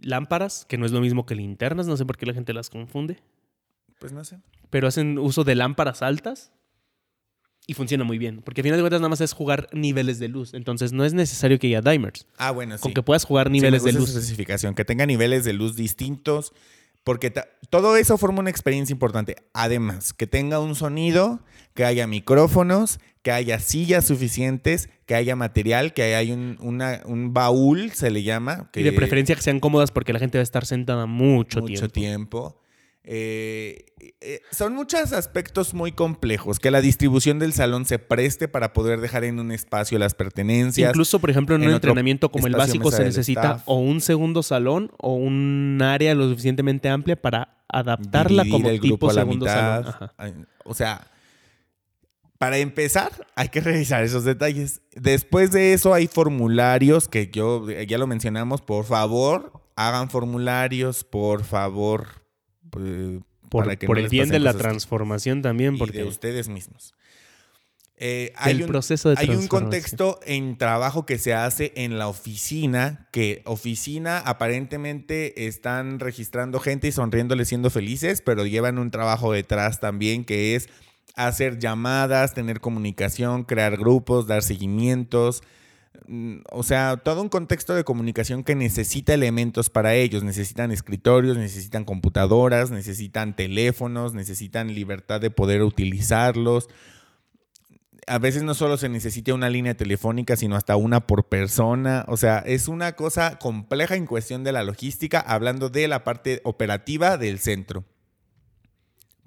lámparas, 0.00 0.64
que 0.68 0.78
no 0.78 0.86
es 0.86 0.92
lo 0.92 1.00
mismo 1.00 1.26
que 1.26 1.34
linternas, 1.34 1.86
no 1.86 1.96
sé 1.96 2.04
por 2.04 2.16
qué 2.16 2.26
la 2.26 2.34
gente 2.34 2.52
las 2.52 2.70
confunde, 2.70 3.18
Pues 3.98 4.12
no 4.12 4.24
sé. 4.24 4.38
pero 4.70 4.88
hacen 4.88 5.18
uso 5.18 5.44
de 5.44 5.54
lámparas 5.54 6.02
altas 6.02 6.52
y 7.72 7.74
funciona 7.74 8.04
muy 8.04 8.18
bien, 8.18 8.40
porque 8.44 8.60
al 8.60 8.64
final 8.64 8.78
de 8.78 8.82
cuentas 8.82 9.00
nada 9.00 9.08
más 9.08 9.20
es 9.20 9.32
jugar 9.32 9.68
niveles 9.72 10.18
de 10.18 10.28
luz, 10.28 10.54
entonces 10.54 10.92
no 10.92 11.04
es 11.04 11.12
necesario 11.14 11.58
que 11.58 11.66
haya 11.66 11.80
dimers, 11.80 12.26
Ah, 12.38 12.50
bueno, 12.52 12.76
sí. 12.76 12.82
con 12.82 12.92
que 12.94 13.02
puedas 13.02 13.24
jugar 13.24 13.48
Sí, 13.48 13.52
niveles 13.54 13.82
de 13.82 13.90
esa 13.90 13.98
luz. 13.98 14.10
especificación, 14.14 14.74
que 14.74 14.84
tenga 14.84 15.04
niveles 15.06 15.44
de 15.44 15.52
luz 15.54 15.74
distintos, 15.74 16.52
porque 17.04 17.32
todo 17.70 17.96
eso 17.96 18.16
forma 18.16 18.38
una 18.40 18.50
experiencia 18.50 18.92
importante. 18.92 19.34
Además, 19.54 20.12
que 20.12 20.28
tenga 20.28 20.60
un 20.60 20.76
sonido, 20.76 21.40
que 21.74 21.84
haya 21.84 22.06
micrófonos, 22.06 23.00
que 23.22 23.32
haya 23.32 23.58
sillas 23.58 24.04
suficientes, 24.06 24.88
que 25.06 25.16
haya 25.16 25.34
material, 25.34 25.94
que 25.94 26.14
haya 26.14 26.32
un, 26.32 26.58
una- 26.60 27.00
un 27.04 27.32
baúl, 27.34 27.90
se 27.92 28.10
le 28.12 28.22
llama. 28.22 28.70
Que 28.72 28.80
Y 28.80 28.84
de 28.84 28.92
preferencia 28.92 29.34
que 29.34 29.42
sean 29.42 29.58
cómodas 29.58 29.90
porque 29.90 30.12
la 30.12 30.20
gente 30.20 30.38
va 30.38 30.40
a 30.40 30.44
estar 30.44 30.64
sentada 30.64 31.06
mucho, 31.06 31.60
mucho 31.60 31.88
tiempo. 31.88 31.92
tiempo. 31.92 32.61
Eh, 33.04 33.86
eh, 34.20 34.40
son 34.52 34.74
muchos 34.74 35.12
aspectos 35.12 35.74
muy 35.74 35.92
complejos. 35.92 36.58
Que 36.60 36.70
la 36.70 36.80
distribución 36.80 37.38
del 37.38 37.52
salón 37.52 37.84
se 37.84 37.98
preste 37.98 38.48
para 38.48 38.72
poder 38.72 39.00
dejar 39.00 39.24
en 39.24 39.40
un 39.40 39.50
espacio 39.50 39.98
las 39.98 40.14
pertenencias. 40.14 40.90
Incluso, 40.90 41.18
por 41.18 41.30
ejemplo, 41.30 41.56
en, 41.56 41.62
en 41.62 41.68
un 41.68 41.74
entrenamiento 41.74 42.30
como 42.30 42.46
el 42.46 42.54
básico 42.54 42.90
se 42.90 43.04
necesita 43.04 43.40
staff. 43.40 43.62
o 43.66 43.78
un 43.78 44.00
segundo 44.00 44.42
salón 44.42 44.90
o 44.98 45.14
un 45.14 45.80
área 45.82 46.14
lo 46.14 46.28
suficientemente 46.28 46.88
amplia 46.88 47.20
para 47.20 47.64
adaptarla 47.68 48.44
dividir 48.44 48.52
como 48.52 48.68
el 48.68 48.78
grupo 48.78 48.94
tipo 48.94 49.10
a 49.10 49.14
la 49.14 49.20
segundo 49.22 49.46
mitad. 49.46 49.84
salón. 49.84 50.10
Ajá. 50.16 50.32
O 50.64 50.74
sea, 50.74 51.08
para 52.38 52.58
empezar, 52.58 53.10
hay 53.34 53.48
que 53.48 53.60
revisar 53.62 54.04
esos 54.04 54.24
detalles. 54.24 54.80
Después 54.94 55.50
de 55.50 55.72
eso, 55.72 55.92
hay 55.94 56.06
formularios 56.06 57.08
que 57.08 57.30
yo 57.32 57.68
ya 57.70 57.98
lo 57.98 58.06
mencionamos. 58.06 58.62
Por 58.62 58.84
favor, 58.84 59.60
hagan 59.74 60.08
formularios, 60.10 61.02
por 61.04 61.44
favor. 61.44 62.21
Eh, 62.78 63.20
Por, 63.48 63.64
para 63.64 63.76
que 63.76 63.86
por 63.86 63.98
no 63.98 64.04
el 64.04 64.08
bien 64.08 64.28
de 64.28 64.38
la 64.38 64.54
transformación 64.54 65.42
también, 65.42 65.76
y 65.76 65.78
porque 65.78 65.98
de 65.98 66.04
ustedes 66.04 66.48
mismos. 66.48 66.94
Eh, 68.04 68.32
hay 68.34 68.60
un, 68.60 68.68
proceso 68.68 69.10
de 69.10 69.16
hay 69.16 69.28
un 69.28 69.46
contexto 69.46 70.18
en 70.24 70.58
trabajo 70.58 71.06
que 71.06 71.18
se 71.18 71.34
hace 71.34 71.72
en 71.76 71.98
la 71.98 72.08
oficina, 72.08 73.06
que 73.12 73.42
oficina 73.44 74.18
aparentemente 74.18 75.46
están 75.46 76.00
registrando 76.00 76.58
gente 76.58 76.88
y 76.88 76.92
sonriéndole 76.92 77.44
siendo 77.44 77.70
felices, 77.70 78.20
pero 78.20 78.44
llevan 78.44 78.78
un 78.78 78.90
trabajo 78.90 79.32
detrás 79.32 79.78
también 79.78 80.24
que 80.24 80.56
es 80.56 80.68
hacer 81.14 81.60
llamadas, 81.60 82.34
tener 82.34 82.58
comunicación, 82.58 83.44
crear 83.44 83.76
grupos, 83.76 84.26
dar 84.26 84.42
seguimientos. 84.42 85.44
Mm, 86.06 86.38
O 86.50 86.62
sea, 86.62 86.96
todo 86.96 87.22
un 87.22 87.28
contexto 87.28 87.74
de 87.74 87.84
comunicación 87.84 88.44
que 88.44 88.54
necesita 88.54 89.14
elementos 89.14 89.70
para 89.70 89.94
ellos. 89.94 90.24
Necesitan 90.24 90.70
escritorios, 90.70 91.36
necesitan 91.36 91.84
computadoras, 91.84 92.70
necesitan 92.70 93.36
teléfonos, 93.36 94.14
necesitan 94.14 94.74
libertad 94.74 95.20
de 95.20 95.30
poder 95.30 95.62
utilizarlos 95.62 96.68
a 98.06 98.18
veces 98.18 98.42
no 98.42 98.54
solo 98.54 98.76
se 98.76 98.88
necesita 98.88 99.34
una 99.34 99.48
línea 99.48 99.76
telefónica, 99.76 100.36
sino 100.36 100.56
hasta 100.56 100.76
una 100.76 101.06
por 101.06 101.28
persona. 101.28 102.04
O 102.08 102.16
sea, 102.16 102.38
es 102.40 102.68
una 102.68 102.92
cosa 102.92 103.38
compleja 103.38 103.94
en 103.94 104.06
cuestión 104.06 104.44
de 104.44 104.52
la 104.52 104.64
logística, 104.64 105.20
hablando 105.20 105.68
de 105.68 105.88
la 105.88 106.04
parte 106.04 106.40
operativa 106.44 107.16
del 107.16 107.38
centro. 107.38 107.84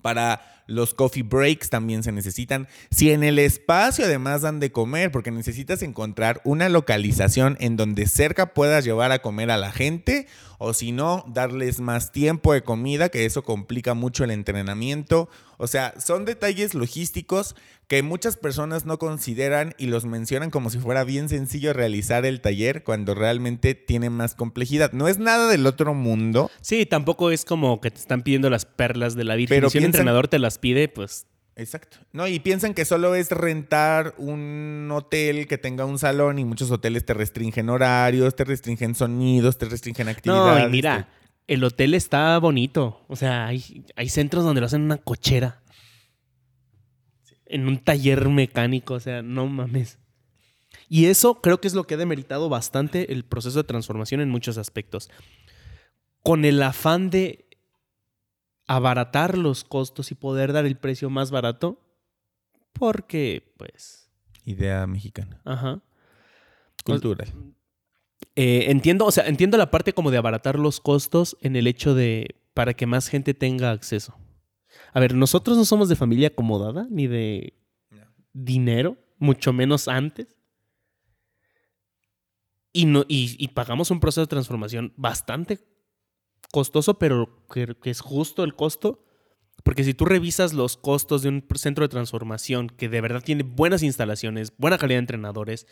Para 0.02 0.55
los 0.68 0.94
coffee 0.94 1.24
breaks 1.24 1.70
también 1.70 2.04
se 2.04 2.12
necesitan. 2.12 2.68
Si 2.92 3.12
en 3.12 3.24
el 3.24 3.40
espacio 3.40 4.06
además 4.06 4.42
dan 4.42 4.60
de 4.60 4.72
comer, 4.72 5.12
porque 5.12 5.32
necesitas 5.32 5.82
encontrar 5.82 6.42
una 6.44 6.70
localización 6.70 7.58
en 7.60 7.76
donde 7.76 8.08
cerca 8.08 8.54
puedas 8.54 8.84
llevar 8.84 9.12
a 9.12 9.20
comer 9.20 9.52
a 9.52 9.58
la 9.58 9.72
gente, 9.72 10.28
o 10.58 10.74
si 10.74 10.92
no, 10.92 11.26
darles 11.28 11.80
más 11.80 12.12
tiempo 12.12 12.54
de 12.54 12.64
comida, 12.64 13.10
que 13.10 13.26
eso 13.26 13.44
complica 13.44 13.94
mucho 13.94 14.24
el 14.24 14.32
entrenamiento. 14.32 15.30
O 15.58 15.68
sea, 15.68 15.94
son 16.00 16.26
detalles 16.26 16.74
logísticos 16.74 17.56
que 17.88 18.02
muchas 18.04 18.36
personas 18.38 18.86
no 18.86 18.98
consideran 18.98 19.74
y 19.78 19.88
los 19.88 20.06
mencionan 20.06 20.50
como 20.50 20.70
si 20.70 20.80
fuera 20.80 21.04
bien 21.04 21.30
sencillo 21.30 21.72
realizar 21.74 22.26
el 22.26 22.42
taller 22.42 22.84
cuando 22.84 23.14
realmente 23.14 23.76
tiene 23.76 24.10
más 24.10 24.34
complejidad. 24.36 24.92
No 24.94 25.08
es 25.08 25.20
nada 25.20 25.48
del 25.50 25.66
otro 25.68 25.94
mundo. 25.94 26.50
Sí, 26.62 26.86
tampoco 26.86 27.30
es 27.32 27.46
como 27.46 27.80
que 27.82 27.92
te 27.92 28.00
están 28.00 28.24
pidiendo 28.24 28.50
las 28.50 28.66
perlas 28.66 29.16
de 29.16 29.24
la 29.24 29.36
Virgen. 29.36 29.56
Pero 29.58 29.70
si 29.70 29.78
un 29.78 29.84
piensan- 29.84 30.00
entrenador 30.00 30.28
te 30.28 30.40
las 30.40 30.58
pide, 30.58 30.88
pues 30.88 31.28
Exacto. 31.58 31.98
No, 32.12 32.28
y 32.28 32.40
piensan 32.42 32.74
que 32.74 32.84
solo 32.84 33.16
es 33.16 33.32
rentar 33.32 34.14
un 34.18 34.90
hotel 34.92 35.48
que 35.48 35.58
tenga 35.58 35.86
un 35.86 35.98
salón 35.98 36.38
y 36.38 36.44
muchos 36.44 36.70
hoteles 36.70 37.06
te 37.06 37.14
restringen 37.14 37.70
horarios, 37.70 38.36
te 38.36 38.44
restringen 38.44 38.94
sonidos, 38.94 39.58
te 39.58 39.66
restringen 39.66 40.10
actividades. 40.10 40.64
No, 40.64 40.68
y 40.68 40.72
mira, 40.72 41.08
el 41.48 41.64
hotel 41.64 41.94
está 41.94 42.38
bonito. 42.40 43.00
O 43.08 43.16
sea, 43.16 43.48
hay, 43.48 43.86
hay 43.96 44.10
centros 44.10 44.44
donde 44.44 44.60
lo 44.60 44.68
hacen 44.68 44.82
en 44.82 44.86
una 44.88 44.98
cochera. 44.98 45.62
En 47.46 47.68
un 47.68 47.78
taller 47.80 48.30
mecánico. 48.30 48.96
O 48.96 49.00
sea, 49.00 49.22
no 49.22 49.48
mames. 49.48 50.00
Y 50.90 51.06
eso 51.06 51.42
creo 51.42 51.62
que 51.62 51.68
es 51.68 51.74
lo 51.74 51.86
que 51.86 51.96
ha 51.96 51.98
demeritado 51.98 52.50
bastante 52.50 53.12
el 53.14 53.26
proceso 53.26 53.60
de 53.60 53.68
transformación 53.68 54.22
en 54.22 54.30
muchos 54.30 54.58
aspectos. 54.58 55.10
Con 56.24 56.46
el 56.46 56.62
afán 56.62 57.10
de 57.10 57.46
abaratar 58.68 59.38
los 59.38 59.64
costos 59.64 60.12
y 60.12 60.16
poder 60.16 60.54
dar 60.54 60.66
el 60.66 60.78
precio 60.78 61.10
más 61.10 61.32
barato. 61.32 61.82
Porque, 62.74 63.54
pues. 63.58 64.10
Idea 64.44 64.86
mexicana. 64.86 65.42
Ajá. 65.46 65.82
Cultural. 66.84 67.34
Eh, 68.36 68.66
entiendo, 68.70 69.06
o 69.06 69.12
sea, 69.12 69.26
entiendo 69.28 69.58
la 69.58 69.72
parte 69.72 69.94
como 69.94 70.12
de 70.12 70.18
abaratar 70.18 70.60
los 70.60 70.80
costos 70.80 71.38
en 71.42 71.56
el 71.56 71.68
hecho 71.68 71.96
de 71.96 72.36
para 72.54 72.74
que 72.74 72.86
más 72.86 73.08
gente 73.08 73.34
tenga 73.34 73.72
acceso. 73.72 74.18
A 74.94 75.00
ver, 75.00 75.14
nosotros 75.14 75.58
no 75.58 75.66
somos 75.66 75.90
de 75.90 75.96
familia 75.96 76.30
acomodada 76.30 76.88
ni 76.90 77.08
de 77.08 77.54
dinero, 78.34 78.98
mucho 79.18 79.54
menos 79.54 79.88
antes. 79.88 80.28
Y, 82.72 82.86
no, 82.86 83.06
y, 83.08 83.36
y 83.40 83.50
pagamos 83.50 83.92
un 83.92 84.00
proceso 84.00 84.22
de 84.22 84.28
transformación 84.28 84.94
bastante 84.98 85.60
costoso, 86.52 87.00
pero 87.00 87.46
que, 87.48 87.76
que 87.82 87.90
es 87.90 88.02
justo 88.02 88.44
el 88.44 88.56
costo. 88.56 89.06
Porque 89.64 89.84
si 89.84 89.94
tú 89.94 90.06
revisas 90.06 90.54
los 90.54 90.78
costos 90.78 91.22
de 91.22 91.30
un 91.30 91.46
centro 91.56 91.84
de 91.84 91.90
transformación 91.90 92.68
que 92.70 92.90
de 92.90 93.02
verdad 93.02 93.24
tiene 93.24 93.44
buenas 93.44 93.82
instalaciones, 93.84 94.54
buena 94.58 94.78
calidad 94.78 94.98
de 94.98 95.04
entrenadores, 95.04 95.68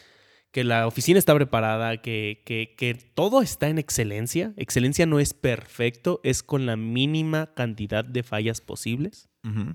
que 0.53 0.63
la 0.63 0.85
oficina 0.85 1.17
está 1.17 1.33
preparada, 1.33 1.97
que, 1.97 2.43
que, 2.45 2.75
que, 2.77 2.93
todo 2.93 3.41
está 3.41 3.69
en 3.69 3.79
excelencia. 3.79 4.53
Excelencia 4.55 5.07
no 5.07 5.19
es 5.19 5.33
perfecto, 5.33 6.21
es 6.23 6.43
con 6.43 6.67
la 6.67 6.77
mínima 6.77 7.55
cantidad 7.55 8.05
de 8.05 8.21
fallas 8.21 8.61
posibles 8.61 9.29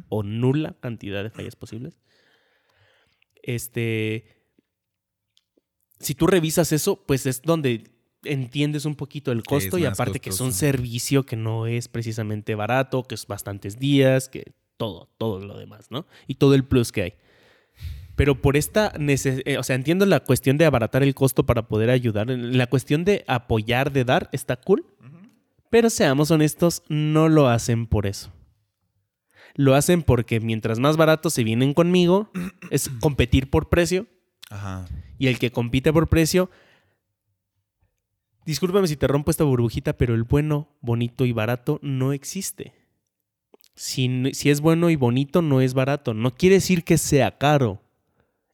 o 0.09 0.23
nula 0.23 0.77
cantidad 0.81 1.25
de 1.25 1.31
fallas 1.31 1.57
posibles. 1.57 2.01
Este, 3.43 4.25
si 5.99 6.15
tú 6.15 6.29
revisas 6.29 6.71
eso, 6.71 7.05
pues 7.05 7.27
es 7.27 7.43
donde 7.43 7.91
entiendes 8.23 8.85
un 8.85 8.95
poquito 8.95 9.33
el 9.33 9.43
costo 9.43 9.79
y 9.79 9.85
aparte 9.85 10.21
que 10.21 10.31
es 10.31 10.41
un 10.41 10.53
servicio 10.53 11.27
que 11.27 11.37
no 11.37 11.67
es 11.67 11.89
precisamente 11.89 12.55
barato, 12.55 13.03
que 13.03 13.17
es 13.17 13.27
bastantes 13.27 13.81
días, 13.81 14.29
que 14.29 14.53
todo, 14.77 15.11
todo 15.19 15.45
lo 15.45 15.59
demás, 15.59 15.91
¿no? 15.91 16.07
Y 16.29 16.37
todo 16.37 16.55
el 16.55 16.65
plus 16.65 16.93
que 16.93 17.03
hay. 17.03 17.15
Pero 18.19 18.35
por 18.43 18.57
esta 18.57 18.93
necesidad, 18.99 19.61
o 19.61 19.63
sea, 19.63 19.77
entiendo 19.77 20.05
la 20.05 20.19
cuestión 20.19 20.59
de 20.59 20.65
abaratar 20.65 21.05
el 21.05 21.15
costo 21.15 21.47
para 21.47 21.69
poder 21.69 21.89
ayudar, 21.89 22.29
la 22.29 22.67
cuestión 22.67 23.05
de 23.05 23.25
apoyar, 23.29 23.93
de 23.93 24.05
dar, 24.05 24.29
está 24.33 24.57
cool, 24.57 24.85
pero 25.71 25.89
seamos 25.89 26.33
honestos, 26.33 26.83
no 26.89 27.29
lo 27.29 27.47
hacen 27.47 27.87
por 27.87 28.07
eso. 28.07 28.33
Lo 29.55 29.77
hacen 29.77 30.03
porque 30.03 30.41
mientras 30.41 30.81
más 30.81 30.97
barato 30.97 31.31
se 31.31 31.45
vienen 31.45 31.75
conmigo, 31.75 32.33
es 32.73 32.89
competir 32.89 33.51
por 33.51 33.69
precio 33.69 34.09
Ajá. 34.51 34.89
y 35.17 35.29
el 35.29 35.39
que 35.39 35.53
compite 35.53 35.93
por 35.93 36.09
precio. 36.09 36.51
Discúlpame 38.45 38.89
si 38.89 38.97
te 38.97 39.07
rompo 39.07 39.31
esta 39.31 39.45
burbujita, 39.45 39.93
pero 39.93 40.17
el 40.17 40.25
bueno, 40.25 40.77
bonito 40.81 41.25
y 41.25 41.31
barato 41.31 41.79
no 41.83 42.13
existe. 42.13 42.75
Si, 43.77 44.33
si 44.33 44.51
es 44.51 44.61
bueno 44.61 44.91
y 44.91 44.97
bonito, 44.97 45.41
no 45.41 45.61
es 45.61 45.73
barato. 45.73 46.15
No 46.15 46.35
quiere 46.35 46.57
decir 46.57 46.83
que 46.83 46.99
sea 46.99 47.39
caro. 47.39 47.81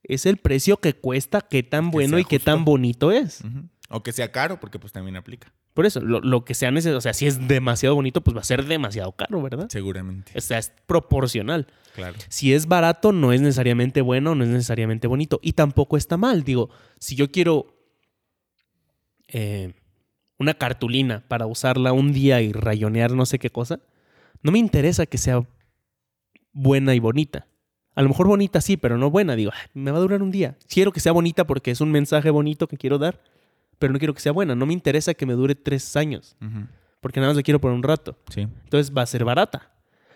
Es 0.04 0.26
el 0.26 0.36
precio 0.36 0.76
que 0.78 0.94
cuesta, 0.94 1.40
qué 1.40 1.62
tan 1.62 1.90
bueno 1.90 2.18
y 2.18 2.24
qué 2.24 2.38
tan 2.38 2.64
bonito 2.64 3.10
es. 3.10 3.42
O 3.88 4.02
que 4.02 4.12
sea 4.12 4.32
caro, 4.32 4.60
porque 4.60 4.78
pues 4.78 4.92
también 4.92 5.16
aplica. 5.16 5.52
Por 5.74 5.86
eso, 5.86 6.00
lo, 6.00 6.20
lo 6.20 6.44
que 6.44 6.54
sea 6.54 6.70
necesario, 6.70 6.98
o 6.98 7.00
sea, 7.00 7.14
si 7.14 7.26
es 7.26 7.48
demasiado 7.48 7.96
bonito, 7.96 8.22
pues 8.22 8.36
va 8.36 8.40
a 8.40 8.44
ser 8.44 8.64
demasiado 8.64 9.12
caro, 9.12 9.42
¿verdad? 9.42 9.66
Seguramente. 9.68 10.32
O 10.36 10.40
sea, 10.40 10.58
es 10.58 10.72
proporcional. 10.86 11.66
Claro. 11.94 12.16
Si 12.28 12.54
es 12.54 12.66
barato, 12.66 13.12
no 13.12 13.32
es 13.32 13.40
necesariamente 13.40 14.00
bueno, 14.00 14.34
no 14.34 14.44
es 14.44 14.50
necesariamente 14.50 15.08
bonito. 15.08 15.40
Y 15.42 15.52
tampoco 15.54 15.96
está 15.96 16.16
mal. 16.16 16.44
Digo, 16.44 16.70
si 17.00 17.16
yo 17.16 17.30
quiero 17.30 17.74
eh, 19.28 19.74
una 20.38 20.54
cartulina 20.54 21.24
para 21.26 21.46
usarla 21.46 21.92
un 21.92 22.12
día 22.12 22.40
y 22.40 22.52
rayonear 22.52 23.12
no 23.12 23.26
sé 23.26 23.38
qué 23.38 23.50
cosa, 23.50 23.80
no 24.42 24.52
me 24.52 24.58
interesa 24.58 25.06
que 25.06 25.18
sea 25.18 25.46
buena 26.52 26.94
y 26.94 27.00
bonita. 27.00 27.48
A 27.94 28.02
lo 28.02 28.08
mejor 28.08 28.26
bonita 28.26 28.60
sí, 28.60 28.76
pero 28.76 28.98
no 28.98 29.10
buena. 29.10 29.36
Digo, 29.36 29.52
"Ay, 29.54 29.68
me 29.74 29.90
va 29.90 29.98
a 29.98 30.00
durar 30.00 30.22
un 30.22 30.30
día. 30.30 30.56
Quiero 30.68 30.92
que 30.92 31.00
sea 31.00 31.12
bonita 31.12 31.46
porque 31.46 31.70
es 31.70 31.80
un 31.80 31.90
mensaje 31.90 32.30
bonito 32.30 32.66
que 32.66 32.76
quiero 32.76 32.98
dar, 32.98 33.20
pero 33.78 33.92
no 33.92 33.98
quiero 33.98 34.14
que 34.14 34.20
sea 34.20 34.32
buena. 34.32 34.54
No 34.54 34.66
me 34.66 34.72
interesa 34.72 35.14
que 35.14 35.26
me 35.26 35.34
dure 35.34 35.54
tres 35.54 35.94
años, 35.96 36.36
porque 37.00 37.20
nada 37.20 37.30
más 37.30 37.36
la 37.36 37.42
quiero 37.42 37.60
por 37.60 37.70
un 37.72 37.82
rato. 37.82 38.16
Sí. 38.32 38.40
Entonces 38.42 38.92
va 38.96 39.02
a 39.02 39.06
ser 39.06 39.24
barata. 39.24 39.70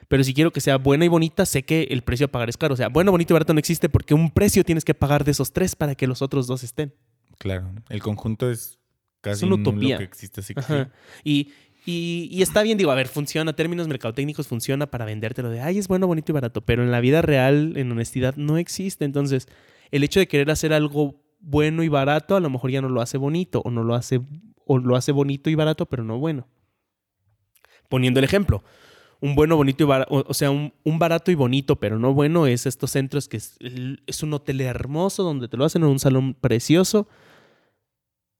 Pero 0.09 0.25
si 0.25 0.33
quiero 0.33 0.51
que 0.53 0.63
sea 0.63 0.79
buena 0.79 1.05
y 1.05 1.09
bonita, 1.09 1.45
sé 1.45 1.65
que 1.65 1.83
el 1.91 2.01
precio 2.03 2.27
a 2.27 2.29
pagar 2.31 2.49
es 2.49 2.57
caro. 2.57 2.73
O 2.73 2.77
sea, 2.79 2.89
bueno, 2.89 3.11
bonito 3.11 3.33
y 3.33 3.35
barato 3.35 3.53
no 3.53 3.59
existe 3.59 3.91
porque 3.91 4.15
un 4.15 4.31
precio 4.31 4.65
tienes 4.65 4.85
que 4.85 4.95
pagar 4.95 5.23
de 5.23 5.33
esos 5.33 5.53
tres 5.53 5.77
para 5.77 5.95
que 5.95 6.07
los 6.07 6.23
otros 6.23 6.47
dos 6.47 6.65
estén. 6.65 6.95
Claro. 7.39 7.71
El 7.91 8.01
conjunto 8.03 8.51
es 8.51 8.79
casi 9.21 9.45
una 9.45 9.57
nulo 9.57 9.71
utopía. 9.71 9.99
que 9.99 10.05
existe 10.05 10.41
así 10.41 10.55
que 10.55 10.63
sí. 10.63 10.75
Y, 11.25 11.53
y, 11.91 12.29
y 12.31 12.43
está 12.43 12.63
bien, 12.63 12.77
digo, 12.77 12.91
a 12.91 12.95
ver, 12.95 13.09
funciona, 13.09 13.55
términos 13.55 13.89
mercadotécnicos 13.89 14.47
funciona 14.47 14.91
para 14.91 15.07
vendértelo 15.07 15.49
de, 15.49 15.63
ay, 15.63 15.79
es 15.79 15.89
bueno, 15.89 16.07
bonito 16.07 16.33
y 16.33 16.35
barato, 16.35 16.61
pero 16.61 16.83
en 16.83 16.91
la 16.91 17.01
vida 17.01 17.23
real, 17.23 17.79
en 17.79 17.91
honestidad, 17.91 18.37
no 18.37 18.59
existe. 18.59 19.07
Entonces, 19.07 19.49
el 19.91 20.05
hecho 20.05 20.21
de 20.21 20.29
querer 20.29 20.51
hacer 20.51 20.75
algo 20.75 21.15
bueno 21.41 21.83
y 21.83 21.89
barato, 21.89 22.37
a 22.37 22.41
lo 22.41 22.51
mejor 22.51 22.71
ya 22.73 22.83
no 22.83 22.91
lo 22.91 23.01
hace 23.01 23.17
bonito, 23.17 23.63
o 23.65 23.71
no 23.71 23.85
lo 23.85 23.95
hace, 23.95 24.21
o 24.67 24.77
lo 24.77 24.97
hace 24.97 25.13
bonito 25.13 25.49
y 25.49 25.55
barato, 25.55 25.87
pero 25.87 26.05
no 26.05 26.19
bueno. 26.19 26.47
Poniendo 27.89 28.21
el 28.21 28.25
ejemplo, 28.25 28.63
un 29.23 29.35
bueno, 29.35 29.57
bonito 29.57 29.85
y 29.85 29.87
barato, 29.87 30.27
o, 30.29 30.35
sea, 30.35 30.51
un, 30.51 30.75
un 30.85 30.99
barato 30.99 31.31
y 31.31 31.37
bonito, 31.37 31.77
pero 31.77 31.99
no 31.99 32.13
bueno, 32.13 32.47
es 32.47 32.67
estos 32.67 32.91
centros 32.91 33.29
que 33.29 33.39
es, 33.39 33.57
es 34.07 34.23
un 34.23 34.35
hotel 34.35 34.61
hermoso 34.61 35.23
donde 35.23 35.49
te 35.49 35.57
lo 35.57 35.65
hacen 35.65 35.85
en 35.85 35.89
un 35.89 35.99
salón 35.99 36.35
precioso 36.35 37.09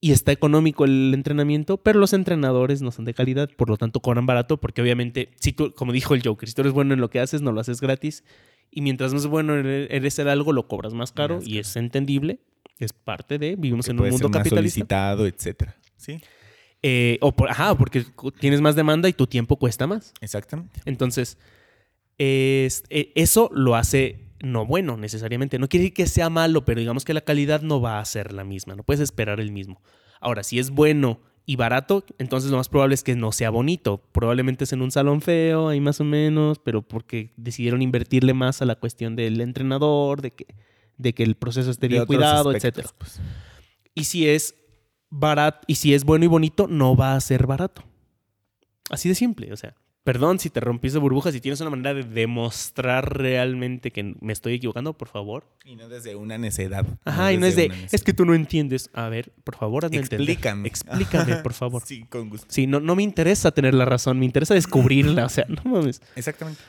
y 0.01 0.13
está 0.13 0.31
económico 0.33 0.85
el 0.85 1.13
entrenamiento, 1.13 1.79
pero 1.79 1.99
los 1.99 2.13
entrenadores 2.13 2.83
no 2.83 2.93
son 2.93 3.05
de 3.05 3.15
calidad, 3.15 3.51
por 3.57 3.69
lo 3.69 3.77
tanto 3.77 4.01
cobran 4.01 4.27
barato, 4.27 4.59
porque 4.61 4.81
obviamente, 4.81 5.31
si 5.41 5.53
tú, 5.53 5.73
como 5.75 5.93
dijo 5.93 6.15
el 6.15 6.23
Joker, 6.25 6.49
si 6.49 6.55
tú 6.55 6.61
eres 6.63 6.73
bueno 6.73 6.95
en 6.95 7.01
lo 7.01 7.11
que 7.11 7.19
haces, 7.21 7.43
no 7.43 7.51
lo 7.53 7.61
haces 7.61 7.81
gratis, 7.81 8.23
y 8.71 8.81
mientras 8.83 9.13
más 9.13 9.27
bueno 9.27 9.55
eres 9.57 10.19
en 10.21 10.29
algo, 10.29 10.53
lo 10.53 10.69
cobras 10.69 10.95
más 10.95 11.11
caro, 11.11 11.37
Más 11.37 11.49
y 11.49 11.59
es 11.59 11.75
entendible, 11.75 12.39
es 12.79 12.93
parte 12.93 13.39
de, 13.39 13.57
vivimos 13.57 13.89
en 13.89 13.95
un 13.97 13.99
puede 13.99 14.13
ser 14.13 14.21
mundo 14.23 14.29
más 14.29 14.39
capitalista. 14.45 14.75
solicitado, 14.79 15.27
etcétera. 15.27 15.77
Sí, 15.97 16.21
Eh, 16.81 17.19
o 17.21 17.33
por, 17.35 17.51
ajá, 17.51 17.77
porque 17.77 18.05
tienes 18.39 18.61
más 18.61 18.77
demanda 18.77 19.09
y 19.09 19.13
tu 19.13 19.27
tiempo 19.27 19.57
cuesta 19.57 19.89
más. 19.89 20.13
exactamente. 20.21 20.81
Entonces, 20.85 21.37
es- 22.19 22.85
eh, 22.91 23.11
eso 23.17 23.51
lo 23.53 23.75
hace 23.75 24.28
no 24.41 24.67
bueno 24.67 24.97
necesariamente. 24.97 25.59
No 25.59 25.69
quiere 25.69 25.85
decir 25.85 25.95
que 25.95 26.07
sea 26.07 26.31
malo, 26.31 26.65
pero 26.65 26.81
digamos 26.81 27.05
que 27.05 27.15
la 27.15 27.21
calidad 27.21 27.63
no 27.63 27.81
va 27.81 28.01
a 28.01 28.05
ser 28.05 28.33
la 28.33 28.45
misma. 28.45 28.75
No 28.77 28.83
puedes 28.83 29.01
esperar 29.01 29.41
el 29.41 29.53
mismo. 29.53 29.81
Ahora, 30.21 30.43
si 30.43 30.59
es 30.59 30.71
bueno 30.71 31.21
y 31.47 31.57
barato, 31.57 32.05
entonces 32.19 32.51
lo 32.51 32.59
más 32.59 32.69
probable 32.69 32.95
es 32.95 33.03
que 33.03 33.17
no 33.17 33.33
sea 33.33 33.51
bonito. 33.51 34.03
Probablemente 34.13 34.65
es 34.65 34.73
en 34.73 34.83
un 34.83 34.91
salón 34.91 35.21
feo, 35.21 35.69
ahí 35.69 35.81
más 35.81 36.01
o 36.01 36.05
menos, 36.05 36.59
pero 36.59 36.83
porque 36.83 37.33
decidieron 37.37 37.83
invertirle 37.83 38.35
más 38.35 38.61
a 38.61 38.67
la 38.67 38.75
cuestión 38.75 39.17
del 39.17 39.41
entrenador, 39.41 40.21
de 40.21 40.33
que, 40.33 40.47
de 40.99 41.15
que 41.15 41.23
el 41.23 41.37
proceso 41.37 41.71
esté 41.71 41.89
bien 41.89 42.05
cuidado, 42.07 42.53
etcétera. 42.53 42.89
pues. 42.99 43.21
Y 43.95 44.05
si 44.05 44.29
es 44.29 44.55
barato, 45.11 45.61
y 45.67 45.77
si 45.77 45.95
es 45.95 46.05
bueno 46.05 46.25
y 46.25 46.29
bonito, 46.29 46.67
no 46.69 46.95
va 46.97 47.15
a 47.15 47.21
ser 47.21 47.47
barato. 47.47 47.83
Así 48.91 49.09
de 49.09 49.15
simple, 49.15 49.53
o 49.53 49.57
sea. 49.57 49.75
Perdón 50.05 50.39
si 50.39 50.49
te 50.49 50.61
rompí 50.61 50.89
esa 50.89 50.99
burbuja, 51.01 51.33
si 51.33 51.41
tienes 51.41 51.61
una 51.61 51.69
manera 51.71 51.93
de 51.93 52.03
demostrar 52.03 53.19
realmente 53.19 53.91
que 53.91 54.15
me 54.21 54.33
estoy 54.33 54.55
equivocando, 54.55 54.97
por 54.97 55.09
favor. 55.09 55.45
Y 55.65 55.77
no 55.77 55.89
desde 55.89 56.17
una 56.17 56.39
necedad. 56.39 56.87
Ajá, 57.05 57.33
y 57.33 57.37
no 57.37 57.45
es 57.45 57.57
de, 57.57 57.71
es 57.93 58.03
que 58.03 58.15
tú 58.15 58.25
no 58.25 58.35
entiendes. 58.35 58.89
A 58.95 59.11
ver, 59.11 59.33
por 59.45 59.57
favor, 59.57 59.85
hazme 59.85 59.99
entender. 59.99 60.31
Explícame. 60.31 60.67
Explícame, 60.69 61.37
por 61.37 61.53
favor. 61.55 61.83
Sí, 61.85 62.05
con 62.05 62.31
gusto. 62.31 62.47
Sí, 62.49 62.67
no, 62.67 62.81
no 62.81 62.97
me 62.97 63.03
interesa 63.03 63.51
tener 63.51 63.75
la 63.75 63.85
razón, 63.85 64.19
me 64.19 64.25
interesa 64.25 64.55
descubrirla, 64.55 65.27
o 65.27 65.29
sea, 65.29 65.45
no 65.49 65.63
mames. 65.71 66.01
Exactamente. 66.17 66.61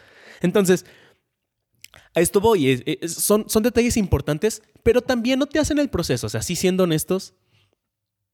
Entonces, 0.42 0.86
a 2.16 2.20
esto 2.22 2.42
voy. 2.42 2.84
son, 3.08 3.46
son 3.48 3.64
detalles 3.64 3.96
importantes, 3.98 4.62
pero 4.84 5.02
también 5.02 5.40
no 5.40 5.46
te 5.46 5.60
hacen 5.60 5.80
el 5.80 5.90
proceso. 5.90 6.28
O 6.28 6.30
sea, 6.30 6.42
sí 6.42 6.56
siendo 6.56 6.84
honestos, 6.84 7.36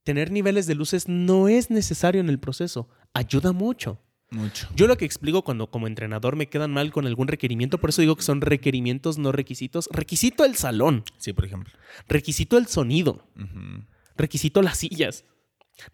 tener 0.03 0.31
niveles 0.31 0.65
de 0.67 0.75
luces 0.75 1.07
no 1.07 1.47
es 1.47 1.69
necesario 1.69 2.21
en 2.21 2.29
el 2.29 2.39
proceso. 2.39 2.89
Ayuda 3.13 3.51
mucho. 3.51 3.99
Mucho. 4.35 4.67
Yo 4.75 4.85
lo 4.87 4.97
que 4.97 5.05
explico 5.05 5.43
cuando 5.43 5.67
como 5.67 5.87
entrenador 5.87 6.35
me 6.35 6.47
quedan 6.47 6.71
mal 6.71 6.91
con 6.91 7.07
algún 7.07 7.29
requerimiento, 7.29 7.77
por 7.77 7.91
eso 7.91 8.01
digo 8.01 8.17
que 8.17 8.21
son 8.21 8.41
requerimientos, 8.41 9.17
no 9.17 9.31
requisitos. 9.31 9.87
Requisito 9.93 10.43
el 10.43 10.55
salón, 10.55 11.03
Sí, 11.17 11.31
por 11.31 11.45
ejemplo. 11.45 11.73
requisito 12.09 12.57
el 12.57 12.67
sonido, 12.67 13.25
requisito 14.17 14.61
las 14.61 14.77
sillas, 14.79 15.23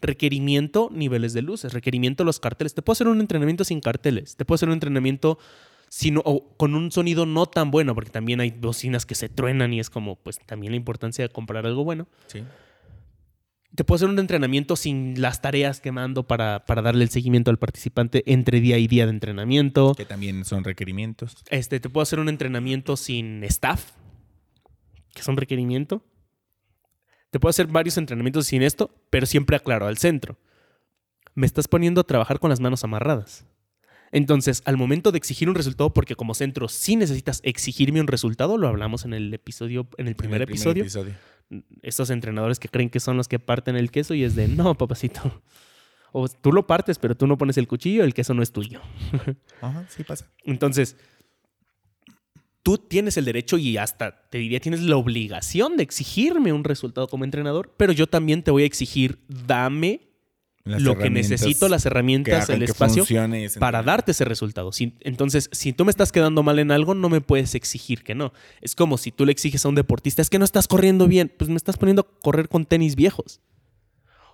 requerimiento 0.01 0.89
niveles 0.91 1.33
de 1.33 1.43
luces, 1.43 1.71
requerimiento 1.71 2.24
los 2.24 2.39
carteles. 2.39 2.74
Te 2.74 2.81
puedo 2.81 2.93
hacer 2.93 3.07
un 3.07 3.21
entrenamiento 3.21 3.63
sin 3.63 3.79
carteles, 3.79 4.36
te 4.36 4.43
puedo 4.43 4.55
hacer 4.55 4.69
un 4.69 4.74
entrenamiento 4.74 5.38
sin, 5.88 6.17
o 6.17 6.55
con 6.57 6.74
un 6.74 6.91
sonido 6.91 7.27
no 7.27 7.45
tan 7.45 7.69
bueno, 7.69 7.93
porque 7.93 8.10
también 8.10 8.39
hay 8.39 8.50
bocinas 8.50 9.05
que 9.05 9.13
se 9.13 9.29
truenan 9.29 9.71
y 9.71 9.79
es 9.79 9.91
como, 9.91 10.15
pues 10.15 10.39
también 10.39 10.71
la 10.71 10.77
importancia 10.77 11.24
de 11.27 11.31
comprar 11.31 11.67
algo 11.67 11.83
bueno. 11.83 12.07
Sí. 12.25 12.43
Te 13.73 13.85
puedo 13.85 13.95
hacer 13.95 14.09
un 14.09 14.19
entrenamiento 14.19 14.75
sin 14.75 15.21
las 15.21 15.41
tareas 15.41 15.79
que 15.79 15.91
mando 15.91 16.27
para, 16.27 16.65
para 16.65 16.81
darle 16.81 17.03
el 17.03 17.09
seguimiento 17.09 17.51
al 17.51 17.57
participante 17.57 18.23
entre 18.25 18.59
día 18.59 18.77
y 18.77 18.87
día 18.87 19.05
de 19.05 19.11
entrenamiento. 19.11 19.93
Que 19.95 20.05
también 20.05 20.43
son 20.43 20.63
requerimientos. 20.63 21.35
Este, 21.49 21.79
te 21.79 21.89
puedo 21.89 22.03
hacer 22.03 22.19
un 22.19 22.27
entrenamiento 22.27 22.97
sin 22.97 23.43
staff, 23.45 23.91
que 25.13 25.21
es 25.21 25.27
un 25.27 25.37
requerimiento. 25.37 26.03
Te 27.29 27.39
puedo 27.39 27.49
hacer 27.49 27.67
varios 27.67 27.97
entrenamientos 27.97 28.47
sin 28.47 28.61
esto, 28.61 28.93
pero 29.09 29.25
siempre 29.25 29.55
aclaro 29.55 29.87
al 29.87 29.97
centro. 29.97 30.37
Me 31.33 31.45
estás 31.45 31.69
poniendo 31.69 32.01
a 32.01 32.03
trabajar 32.03 32.39
con 32.39 32.49
las 32.49 32.59
manos 32.59 32.83
amarradas. 32.83 33.45
Entonces, 34.11 34.61
al 34.65 34.75
momento 34.75 35.13
de 35.13 35.17
exigir 35.17 35.47
un 35.47 35.55
resultado, 35.55 35.93
porque 35.93 36.17
como 36.17 36.33
centro 36.33 36.67
sí 36.67 36.97
necesitas 36.97 37.39
exigirme 37.45 38.01
un 38.01 38.07
resultado, 38.07 38.57
lo 38.57 38.67
hablamos 38.67 39.05
en 39.05 39.13
el 39.13 39.33
episodio, 39.33 39.87
en 39.97 40.07
el 40.07 40.15
primer, 40.17 40.41
En 40.41 40.49
el 40.49 40.49
episodio. 40.49 41.13
Estos 41.81 42.10
entrenadores 42.10 42.60
que 42.60 42.70
creen 42.70 42.89
que 42.89 43.00
son 43.00 43.17
los 43.17 43.27
que 43.27 43.39
parten 43.39 43.75
el 43.75 43.91
queso 43.91 44.13
y 44.13 44.24
es 44.24 44.36
de, 44.36 44.48
no, 44.48 44.75
papacito. 44.77 45.41
O 46.13 46.27
tú 46.27 46.51
lo 46.51 46.67
partes, 46.67 47.00
pero 47.00 47.15
tú 47.15 47.25
no 47.27 47.38
pones 47.38 47.58
el 47.58 47.67
cuchillo, 47.67 48.03
el 48.03 48.13
queso 48.13 48.34
no 48.34 48.43
es 48.43 48.51
tuyo. 48.51 48.81
Ajá, 49.62 49.86
sí 49.89 50.03
pasa. 50.03 50.29
Entonces, 50.43 50.98
tú 52.63 52.77
tienes 52.77 53.17
el 53.17 53.25
derecho 53.25 53.58
y 53.58 53.77
hasta 53.77 54.29
te 54.29 54.38
diría 54.38 54.60
tienes 54.60 54.81
la 54.81 54.98
obligación 54.98 55.77
de 55.77 55.84
exigirme 55.84 56.53
un 56.53 56.63
resultado 56.63 57.08
como 57.08 57.24
entrenador, 57.24 57.74
pero 57.77 57.93
yo 57.93 58.08
también 58.08 58.43
te 58.43 58.51
voy 58.51 58.63
a 58.63 58.65
exigir, 58.65 59.20
dame 59.27 60.10
Las 60.63 60.81
lo 60.81 60.93
que 60.97 61.09
necesito, 61.09 61.67
las 61.69 61.85
herramientas, 61.85 62.47
el 62.53 62.59
espacio 62.63 63.03
para 63.59 63.81
darte 63.83 64.11
ese 64.11 64.25
resultado. 64.25 64.71
Si- 64.71 64.93
entonces, 65.01 65.49
si 65.51 65.73
tú 65.73 65.85
me 65.85 65.89
estás 65.91 66.11
quedando 66.11 66.43
mal 66.43 66.59
en 66.59 66.71
algo, 66.71 66.93
no 66.93 67.09
me 67.09 67.19
puedes 67.21 67.55
exigir 67.55 68.03
que 68.03 68.13
no. 68.13 68.31
Es 68.61 68.75
como 68.75 68.97
si 68.97 69.11
tú 69.11 69.25
le 69.25 69.31
exiges 69.31 69.65
a 69.65 69.69
un 69.69 69.75
deportista, 69.75 70.21
es 70.21 70.29
que 70.29 70.37
no 70.39 70.45
estás 70.45 70.67
corriendo 70.67 71.07
bien, 71.07 71.33
pues 71.35 71.49
me 71.49 71.55
estás 71.57 71.77
poniendo 71.77 72.01
a 72.03 72.19
correr 72.21 72.47
con 72.47 72.65
tenis 72.65 72.95
viejos. 72.95 73.41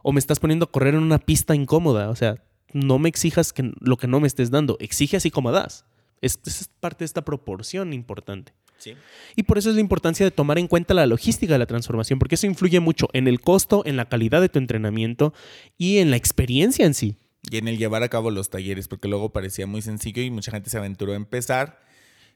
O 0.03 0.11
me 0.11 0.19
estás 0.19 0.39
poniendo 0.39 0.65
a 0.65 0.71
correr 0.71 0.95
en 0.95 1.01
una 1.03 1.19
pista 1.19 1.55
incómoda. 1.55 2.09
O 2.09 2.15
sea, 2.15 2.43
no 2.73 2.99
me 2.99 3.07
exijas 3.09 3.53
que, 3.53 3.71
lo 3.79 3.97
que 3.97 4.07
no 4.07 4.19
me 4.19 4.27
estés 4.27 4.51
dando. 4.51 4.77
Exige 4.79 5.17
así 5.17 5.31
como 5.31 5.51
das. 5.51 5.85
Es, 6.21 6.39
es 6.45 6.69
parte 6.79 6.99
de 6.99 7.05
esta 7.05 7.23
proporción 7.23 7.93
importante. 7.93 8.53
Sí. 8.77 8.95
Y 9.35 9.43
por 9.43 9.57
eso 9.57 9.69
es 9.69 9.75
la 9.75 9.81
importancia 9.81 10.25
de 10.25 10.31
tomar 10.31 10.59
en 10.59 10.67
cuenta 10.67 10.93
la 10.93 11.05
logística 11.05 11.53
de 11.53 11.59
la 11.59 11.65
transformación, 11.65 12.19
porque 12.19 12.35
eso 12.35 12.47
influye 12.47 12.79
mucho 12.79 13.07
en 13.13 13.27
el 13.27 13.41
costo, 13.41 13.83
en 13.85 13.97
la 13.97 14.05
calidad 14.05 14.41
de 14.41 14.49
tu 14.49 14.59
entrenamiento 14.59 15.33
y 15.77 15.97
en 15.97 16.11
la 16.11 16.17
experiencia 16.17 16.85
en 16.85 16.93
sí. 16.93 17.15
Y 17.49 17.57
en 17.57 17.67
el 17.67 17.77
llevar 17.77 18.03
a 18.03 18.09
cabo 18.09 18.29
los 18.31 18.49
talleres, 18.49 18.87
porque 18.87 19.07
luego 19.07 19.31
parecía 19.31 19.67
muy 19.67 19.81
sencillo 19.81 20.21
y 20.21 20.29
mucha 20.29 20.51
gente 20.51 20.69
se 20.69 20.77
aventuró 20.77 21.13
a 21.13 21.15
empezar. 21.15 21.79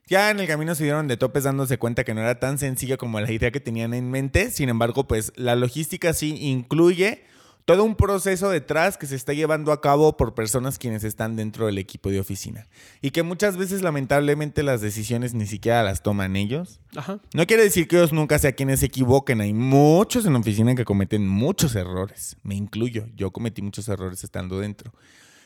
Ya 0.07 0.31
en 0.31 0.39
el 0.39 0.47
camino 0.47 0.73
se 0.75 0.83
dieron 0.83 1.07
de 1.07 1.17
topes 1.17 1.43
dándose 1.43 1.77
cuenta 1.77 2.03
que 2.03 2.13
no 2.13 2.21
era 2.21 2.39
tan 2.39 2.57
sencillo 2.57 2.97
como 2.97 3.19
la 3.19 3.31
idea 3.31 3.51
que 3.51 3.59
tenían 3.59 3.93
en 3.93 4.09
mente. 4.09 4.51
Sin 4.51 4.69
embargo, 4.69 5.07
pues 5.07 5.31
la 5.35 5.55
logística 5.55 6.13
sí 6.13 6.35
incluye 6.39 7.23
todo 7.65 7.83
un 7.83 7.95
proceso 7.95 8.49
detrás 8.49 8.97
que 8.97 9.05
se 9.07 9.15
está 9.15 9.33
llevando 9.33 9.71
a 9.71 9.81
cabo 9.81 10.17
por 10.17 10.33
personas 10.33 10.77
quienes 10.79 11.03
están 11.03 11.35
dentro 11.35 11.65
del 11.67 11.77
equipo 11.77 12.09
de 12.09 12.19
oficina. 12.19 12.67
Y 13.01 13.11
que 13.11 13.23
muchas 13.23 13.57
veces 13.57 13.81
lamentablemente 13.81 14.63
las 14.63 14.81
decisiones 14.81 15.33
ni 15.33 15.45
siquiera 15.45 15.83
las 15.83 16.01
toman 16.03 16.35
ellos. 16.35 16.79
Ajá. 16.95 17.19
No 17.33 17.45
quiere 17.45 17.63
decir 17.63 17.87
que 17.87 17.97
ellos 17.97 18.13
nunca 18.13 18.39
sea 18.39 18.53
quienes 18.53 18.79
se 18.81 18.87
equivoquen. 18.87 19.41
Hay 19.41 19.53
muchos 19.53 20.25
en 20.25 20.33
la 20.33 20.39
oficina 20.39 20.75
que 20.75 20.85
cometen 20.85 21.27
muchos 21.27 21.75
errores. 21.75 22.35
Me 22.43 22.55
incluyo. 22.55 23.07
Yo 23.15 23.31
cometí 23.31 23.61
muchos 23.61 23.87
errores 23.89 24.23
estando 24.23 24.59
dentro. 24.59 24.93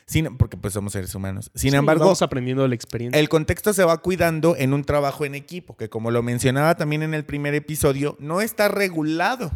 Sin, 0.08 0.36
porque 0.36 0.56
pues 0.56 0.72
somos 0.72 0.92
seres 0.92 1.12
humanos. 1.16 1.50
Sin 1.56 1.72
Sí, 1.72 1.76
embargo, 1.76 2.04
vamos 2.04 2.22
aprendiendo 2.22 2.62
de 2.62 2.68
la 2.68 2.76
experiencia. 2.76 3.18
el 3.20 3.28
contexto 3.28 3.72
se 3.72 3.82
va 3.84 3.98
cuidando 3.98 4.54
en 4.56 4.72
un 4.72 4.84
trabajo 4.84 5.24
en 5.24 5.34
equipo, 5.34 5.76
que 5.76 5.88
como 5.88 6.12
lo 6.12 6.22
mencionaba 6.22 6.76
también 6.76 7.02
en 7.02 7.12
el 7.12 7.24
primer 7.24 7.54
episodio, 7.54 8.16
no 8.20 8.40
está 8.40 8.68
regulado. 8.68 9.50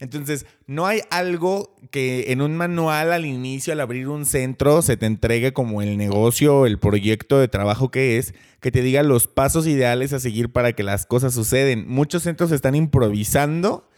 Entonces, 0.00 0.46
no 0.66 0.86
hay 0.86 1.00
algo 1.10 1.74
que 1.90 2.30
en 2.32 2.40
un 2.40 2.56
manual 2.56 3.12
al 3.12 3.26
inicio, 3.26 3.72
al 3.72 3.80
abrir 3.80 4.08
un 4.08 4.26
centro, 4.26 4.80
se 4.82 4.96
te 4.96 5.06
entregue 5.06 5.52
como 5.52 5.82
el 5.82 5.96
negocio, 5.96 6.66
el 6.66 6.78
proyecto 6.78 7.38
de 7.38 7.48
trabajo 7.48 7.90
que 7.90 8.18
es, 8.18 8.32
que 8.60 8.70
te 8.70 8.82
diga 8.82 9.02
los 9.02 9.26
pasos 9.26 9.66
ideales 9.66 10.12
a 10.12 10.20
seguir 10.20 10.52
para 10.52 10.72
que 10.72 10.84
las 10.84 11.04
cosas 11.04 11.34
suceden. 11.34 11.88
Muchos 11.88 12.22
centros 12.22 12.52
están 12.52 12.76
improvisando 12.76 13.88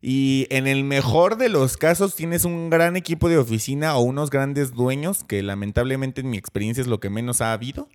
y 0.00 0.46
en 0.50 0.66
el 0.66 0.84
mejor 0.84 1.36
de 1.36 1.48
los 1.48 1.76
casos 1.76 2.14
tienes 2.14 2.44
un 2.44 2.70
gran 2.70 2.96
equipo 2.96 3.28
de 3.28 3.38
oficina 3.38 3.96
o 3.96 4.02
unos 4.02 4.30
grandes 4.30 4.72
dueños, 4.72 5.24
que 5.24 5.42
lamentablemente 5.42 6.22
en 6.22 6.30
mi 6.30 6.38
experiencia 6.38 6.80
es 6.80 6.86
lo 6.86 7.00
que 7.00 7.10
menos 7.10 7.40
ha 7.40 7.52
habido. 7.52 7.88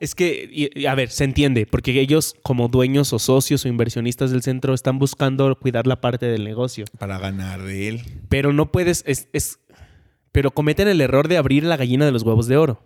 Es 0.00 0.14
que, 0.14 0.48
y- 0.50 0.70
y, 0.80 0.86
a 0.86 0.94
ver, 0.94 1.10
se 1.10 1.24
entiende, 1.24 1.66
porque 1.66 2.00
ellos 2.00 2.34
como 2.42 2.68
dueños 2.68 3.12
o 3.12 3.18
socios 3.18 3.64
o 3.64 3.68
inversionistas 3.68 4.30
del 4.30 4.42
centro 4.42 4.72
están 4.74 4.98
buscando 4.98 5.54
cuidar 5.60 5.86
la 5.86 6.00
parte 6.00 6.26
del 6.26 6.42
negocio. 6.42 6.86
para 6.98 7.18
ganar 7.18 7.62
de 7.62 7.88
él. 7.88 8.00
Pero 8.30 8.52
no 8.52 8.72
puedes, 8.72 9.04
es, 9.06 9.28
es- 9.32 9.60
pero 10.32 10.52
cometen 10.52 10.88
el 10.88 11.00
error 11.00 11.28
de 11.28 11.36
abrir 11.36 11.64
la 11.64 11.76
gallina 11.76 12.06
de 12.06 12.12
los 12.12 12.22
huevos 12.22 12.46
de 12.48 12.56
oro. 12.56 12.82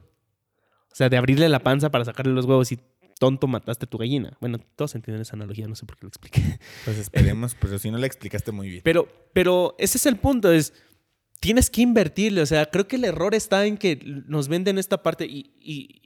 O 0.93 0.97
sea, 0.97 1.09
de 1.09 1.17
abrirle 1.17 1.49
la 1.49 1.61
panza 1.61 1.91
para 1.91 2.05
sacarle 2.05 2.33
los 2.33 2.47
huevos 2.47 2.71
y 2.73 2.79
tonto 3.21 3.47
mataste 3.47 3.87
tu 3.87 3.97
gallina. 3.99 4.37
Bueno, 4.41 4.59
todos 4.77 4.95
entienden 4.97 5.23
esa 5.23 5.37
analogía, 5.37 5.67
no 5.69 5.75
sé 5.77 5.87
por 5.87 5.97
qué 5.97 6.03
lo 6.03 6.09
expliqué. 6.09 6.43
Pues 6.85 6.99
esperemos, 6.99 7.55
pero 7.61 7.79
si 7.79 7.91
no 7.93 7.99
la 7.99 8.07
explicaste 8.07 8.51
muy 8.53 8.69
bien. 8.69 8.81
Pero, 8.85 9.07
pero 9.33 9.77
ese 9.79 9.99
es 9.99 10.07
el 10.07 10.17
punto, 10.17 10.53
es 10.53 10.73
tienes 11.41 11.69
que 11.71 11.83
invertirle. 11.83 12.41
O 12.43 12.47
sea, 12.47 12.67
creo 12.67 12.89
que 12.89 12.97
el 12.97 13.05
error 13.05 13.35
está 13.35 13.67
en 13.67 13.77
que 13.77 14.01
nos 14.27 14.49
venden 14.49 14.79
esta 14.79 15.03
parte 15.03 15.27
y, 15.27 15.53
y 15.61 16.01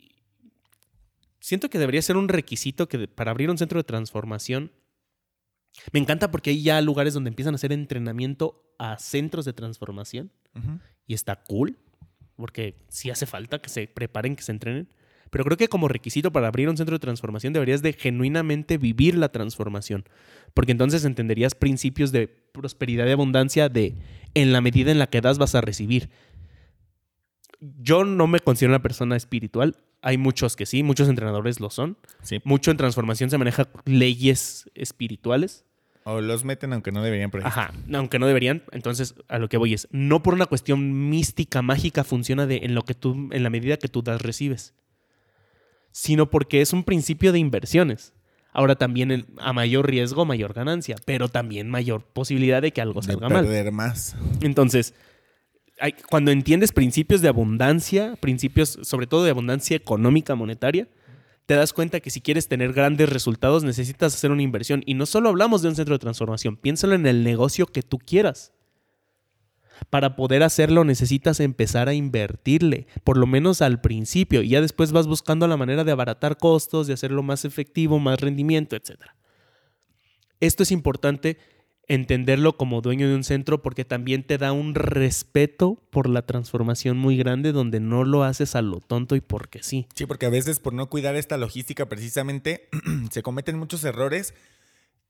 siento 1.48 1.70
que 1.70 1.78
debería 1.78 2.02
ser 2.02 2.18
un 2.18 2.28
requisito 2.28 2.90
que 2.90 3.08
para 3.08 3.30
abrir 3.30 3.48
un 3.48 3.56
centro 3.56 3.78
de 3.78 3.84
transformación. 3.84 4.70
Me 5.92 5.98
encanta 5.98 6.30
porque 6.30 6.50
hay 6.50 6.62
ya 6.62 6.78
lugares 6.82 7.14
donde 7.14 7.28
empiezan 7.28 7.54
a 7.54 7.56
hacer 7.56 7.72
entrenamiento 7.72 8.74
a 8.78 8.98
centros 8.98 9.46
de 9.46 9.54
transformación 9.54 10.30
y 11.06 11.14
está 11.14 11.36
cool, 11.44 11.78
porque 12.36 12.84
sí 12.88 13.08
hace 13.08 13.24
falta 13.24 13.60
que 13.60 13.70
se 13.70 13.86
preparen, 13.86 14.36
que 14.36 14.42
se 14.42 14.52
entrenen. 14.52 14.90
Pero 15.30 15.44
creo 15.44 15.56
que 15.56 15.68
como 15.68 15.88
requisito 15.88 16.30
para 16.32 16.48
abrir 16.48 16.68
un 16.68 16.76
centro 16.76 16.96
de 16.96 17.00
transformación 17.00 17.54
deberías 17.54 17.80
de 17.80 17.94
genuinamente 17.94 18.76
vivir 18.76 19.16
la 19.16 19.30
transformación, 19.30 20.04
porque 20.52 20.72
entonces 20.72 21.06
entenderías 21.06 21.54
principios 21.54 22.12
de 22.12 22.28
prosperidad 22.28 23.06
y 23.06 23.12
abundancia 23.12 23.70
de 23.70 23.96
en 24.34 24.52
la 24.52 24.60
medida 24.60 24.90
en 24.90 24.98
la 24.98 25.06
que 25.06 25.22
das 25.22 25.38
vas 25.38 25.54
a 25.54 25.62
recibir. 25.62 26.10
Yo 27.60 28.04
no 28.04 28.26
me 28.26 28.40
considero 28.40 28.72
una 28.72 28.82
persona 28.82 29.16
espiritual, 29.16 29.76
hay 30.02 30.16
muchos 30.18 30.56
que 30.56 30.66
sí, 30.66 30.82
muchos 30.82 31.08
entrenadores 31.08 31.60
lo 31.60 31.70
son. 31.70 31.96
Sí. 32.22 32.40
Mucho 32.44 32.70
en 32.70 32.76
transformación 32.76 33.30
se 33.30 33.38
maneja 33.38 33.68
leyes 33.84 34.70
espirituales. 34.74 35.64
O 36.04 36.20
los 36.22 36.42
meten 36.44 36.72
aunque 36.72 36.90
no 36.90 37.02
deberían, 37.02 37.30
ahí 37.34 37.42
Ajá, 37.44 37.72
aunque 37.92 38.18
no 38.18 38.26
deberían. 38.26 38.62
Entonces, 38.72 39.14
a 39.28 39.38
lo 39.38 39.48
que 39.50 39.58
voy 39.58 39.74
es, 39.74 39.88
no 39.90 40.22
por 40.22 40.32
una 40.32 40.46
cuestión 40.46 41.10
mística, 41.10 41.60
mágica, 41.60 42.02
funciona 42.02 42.46
de 42.46 42.60
en 42.62 42.74
lo 42.74 42.82
que 42.84 42.94
tú, 42.94 43.28
en 43.30 43.42
la 43.42 43.50
medida 43.50 43.76
que 43.76 43.88
tú 43.88 44.00
das, 44.02 44.22
recibes. 44.22 44.72
Sino 45.90 46.30
porque 46.30 46.60
es 46.60 46.72
un 46.72 46.84
principio 46.84 47.32
de 47.32 47.38
inversiones. 47.38 48.12
Ahora 48.52 48.76
también 48.76 49.10
el- 49.10 49.26
a 49.38 49.52
mayor 49.52 49.88
riesgo, 49.90 50.24
mayor 50.24 50.54
ganancia, 50.54 50.96
pero 51.04 51.28
también 51.28 51.68
mayor 51.68 52.02
posibilidad 52.04 52.62
de 52.62 52.72
que 52.72 52.80
algo 52.80 53.00
de 53.00 53.06
salga 53.08 53.28
mal. 53.28 53.44
perder 53.44 53.70
más. 53.72 54.16
Entonces, 54.40 54.94
cuando 56.08 56.30
entiendes 56.30 56.72
principios 56.72 57.20
de 57.20 57.28
abundancia, 57.28 58.16
principios 58.20 58.78
sobre 58.82 59.06
todo 59.06 59.24
de 59.24 59.30
abundancia 59.30 59.76
económica, 59.76 60.34
monetaria, 60.34 60.88
te 61.46 61.54
das 61.54 61.72
cuenta 61.72 62.00
que 62.00 62.10
si 62.10 62.20
quieres 62.20 62.46
tener 62.46 62.74
grandes 62.74 63.08
resultados 63.08 63.64
necesitas 63.64 64.14
hacer 64.14 64.30
una 64.30 64.42
inversión. 64.42 64.82
Y 64.84 64.94
no 64.94 65.06
solo 65.06 65.30
hablamos 65.30 65.62
de 65.62 65.68
un 65.68 65.76
centro 65.76 65.94
de 65.94 65.98
transformación, 65.98 66.56
piénsalo 66.56 66.94
en 66.94 67.06
el 67.06 67.24
negocio 67.24 67.66
que 67.66 67.82
tú 67.82 67.98
quieras. 67.98 68.52
Para 69.90 70.16
poder 70.16 70.42
hacerlo 70.42 70.84
necesitas 70.84 71.40
empezar 71.40 71.88
a 71.88 71.94
invertirle, 71.94 72.86
por 73.04 73.16
lo 73.16 73.26
menos 73.26 73.62
al 73.62 73.80
principio, 73.80 74.42
y 74.42 74.50
ya 74.50 74.60
después 74.60 74.92
vas 74.92 75.06
buscando 75.06 75.46
la 75.46 75.56
manera 75.56 75.84
de 75.84 75.92
abaratar 75.92 76.36
costos, 76.36 76.86
de 76.86 76.94
hacerlo 76.94 77.22
más 77.22 77.44
efectivo, 77.44 77.98
más 77.98 78.20
rendimiento, 78.20 78.76
etc. 78.76 78.96
Esto 80.40 80.64
es 80.64 80.70
importante 80.70 81.38
entenderlo 81.88 82.56
como 82.56 82.82
dueño 82.82 83.08
de 83.08 83.14
un 83.14 83.24
centro 83.24 83.62
porque 83.62 83.84
también 83.84 84.22
te 84.22 84.38
da 84.38 84.52
un 84.52 84.74
respeto 84.74 85.82
por 85.90 86.08
la 86.08 86.22
transformación 86.22 86.98
muy 86.98 87.16
grande 87.16 87.52
donde 87.52 87.80
no 87.80 88.04
lo 88.04 88.24
haces 88.24 88.54
a 88.54 88.62
lo 88.62 88.80
tonto 88.80 89.16
y 89.16 89.20
porque 89.20 89.62
sí. 89.62 89.86
Sí, 89.94 90.06
porque 90.06 90.26
a 90.26 90.30
veces 90.30 90.60
por 90.60 90.74
no 90.74 90.88
cuidar 90.88 91.16
esta 91.16 91.38
logística 91.38 91.88
precisamente 91.88 92.68
se 93.10 93.22
cometen 93.22 93.58
muchos 93.58 93.82
errores 93.84 94.34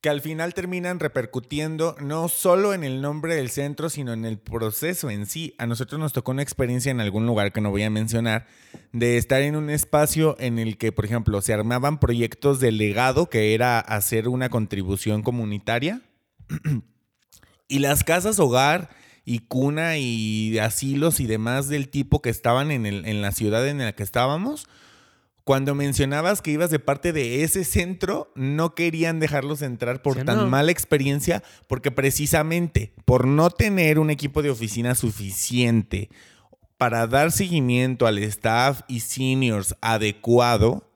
que 0.00 0.08
al 0.08 0.20
final 0.20 0.54
terminan 0.54 1.00
repercutiendo 1.00 1.96
no 2.00 2.28
solo 2.28 2.72
en 2.72 2.84
el 2.84 3.00
nombre 3.00 3.34
del 3.34 3.50
centro, 3.50 3.90
sino 3.90 4.12
en 4.12 4.24
el 4.24 4.38
proceso 4.38 5.10
en 5.10 5.26
sí. 5.26 5.54
A 5.58 5.66
nosotros 5.66 5.98
nos 5.98 6.12
tocó 6.12 6.30
una 6.30 6.42
experiencia 6.42 6.90
en 6.90 7.00
algún 7.00 7.26
lugar 7.26 7.52
que 7.52 7.60
no 7.60 7.70
voy 7.70 7.82
a 7.82 7.90
mencionar, 7.90 8.46
de 8.92 9.16
estar 9.16 9.42
en 9.42 9.56
un 9.56 9.70
espacio 9.70 10.36
en 10.38 10.60
el 10.60 10.78
que, 10.78 10.92
por 10.92 11.04
ejemplo, 11.04 11.40
se 11.42 11.52
armaban 11.52 11.98
proyectos 11.98 12.60
de 12.60 12.70
legado, 12.70 13.28
que 13.28 13.54
era 13.54 13.80
hacer 13.80 14.28
una 14.28 14.50
contribución 14.50 15.22
comunitaria, 15.22 16.02
y 17.68 17.78
las 17.80 18.04
casas 18.04 18.38
hogar 18.38 18.90
y 19.24 19.40
cuna 19.40 19.98
y 19.98 20.58
asilos 20.58 21.20
y 21.20 21.26
demás 21.26 21.68
del 21.68 21.88
tipo 21.88 22.22
que 22.22 22.30
estaban 22.30 22.70
en, 22.70 22.86
el- 22.86 23.04
en 23.06 23.20
la 23.20 23.32
ciudad 23.32 23.66
en 23.68 23.78
la 23.78 23.92
que 23.92 24.02
estábamos, 24.02 24.66
cuando 25.44 25.74
mencionabas 25.74 26.42
que 26.42 26.50
ibas 26.50 26.70
de 26.70 26.78
parte 26.78 27.12
de 27.12 27.42
ese 27.42 27.64
centro, 27.64 28.30
no 28.34 28.74
querían 28.74 29.18
dejarlos 29.20 29.62
entrar 29.62 30.02
por 30.02 30.18
Sí, 30.18 30.24
tan 30.24 30.36
no. 30.38 30.46
mala 30.48 30.70
experiencia, 30.72 31.42
porque 31.66 31.90
precisamente 31.90 32.92
por 33.06 33.26
no 33.26 33.48
tener 33.50 33.98
un 33.98 34.10
equipo 34.10 34.42
de 34.42 34.50
oficina 34.50 34.94
suficiente 34.94 36.10
para 36.76 37.06
dar 37.06 37.32
seguimiento 37.32 38.06
al 38.06 38.18
staff 38.18 38.82
y 38.88 39.00
seniors 39.00 39.74
adecuado, 39.80 40.87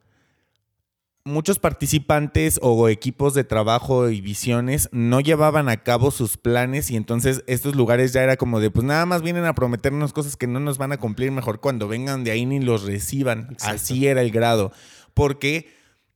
muchos 1.25 1.59
participantes 1.59 2.59
o 2.63 2.89
equipos 2.89 3.35
de 3.35 3.45
trabajo 3.45 4.09
y 4.09 4.21
visiones 4.21 4.89
no 4.93 5.21
llevaban 5.21 5.69
a 5.69 5.83
cabo 5.83 6.11
sus 6.11 6.37
planes 6.37 6.91
y 6.91 6.97
entonces 6.97 7.45
estos 7.47 7.77
lugares 7.77 8.13
ya 8.13 8.23
era 8.23 8.37
como 8.37 8.59
de 8.61 8.71
pues 8.71 8.85
nada 8.85 9.07
más 9.07 9.23
vienen 9.23 9.45
a 9.45 9.55
prometernos 9.55 10.13
cosas 10.13 10.37
que 10.37 10.47
no 10.47 10.59
nos 10.59 10.79
van 10.79 10.93
a 10.93 10.99
cumplir 10.99 11.31
mejor 11.31 11.61
cuando 11.61 11.87
vengan 11.87 12.25
de 12.25 12.33
ahí 12.33 12.45
ni 12.45 12.61
los 12.61 12.85
reciban. 12.85 13.49
Exacto. 13.53 13.77
Así 13.77 14.07
era 14.07 14.23
el 14.23 14.31
grado. 14.31 14.73
Porque 15.15 15.69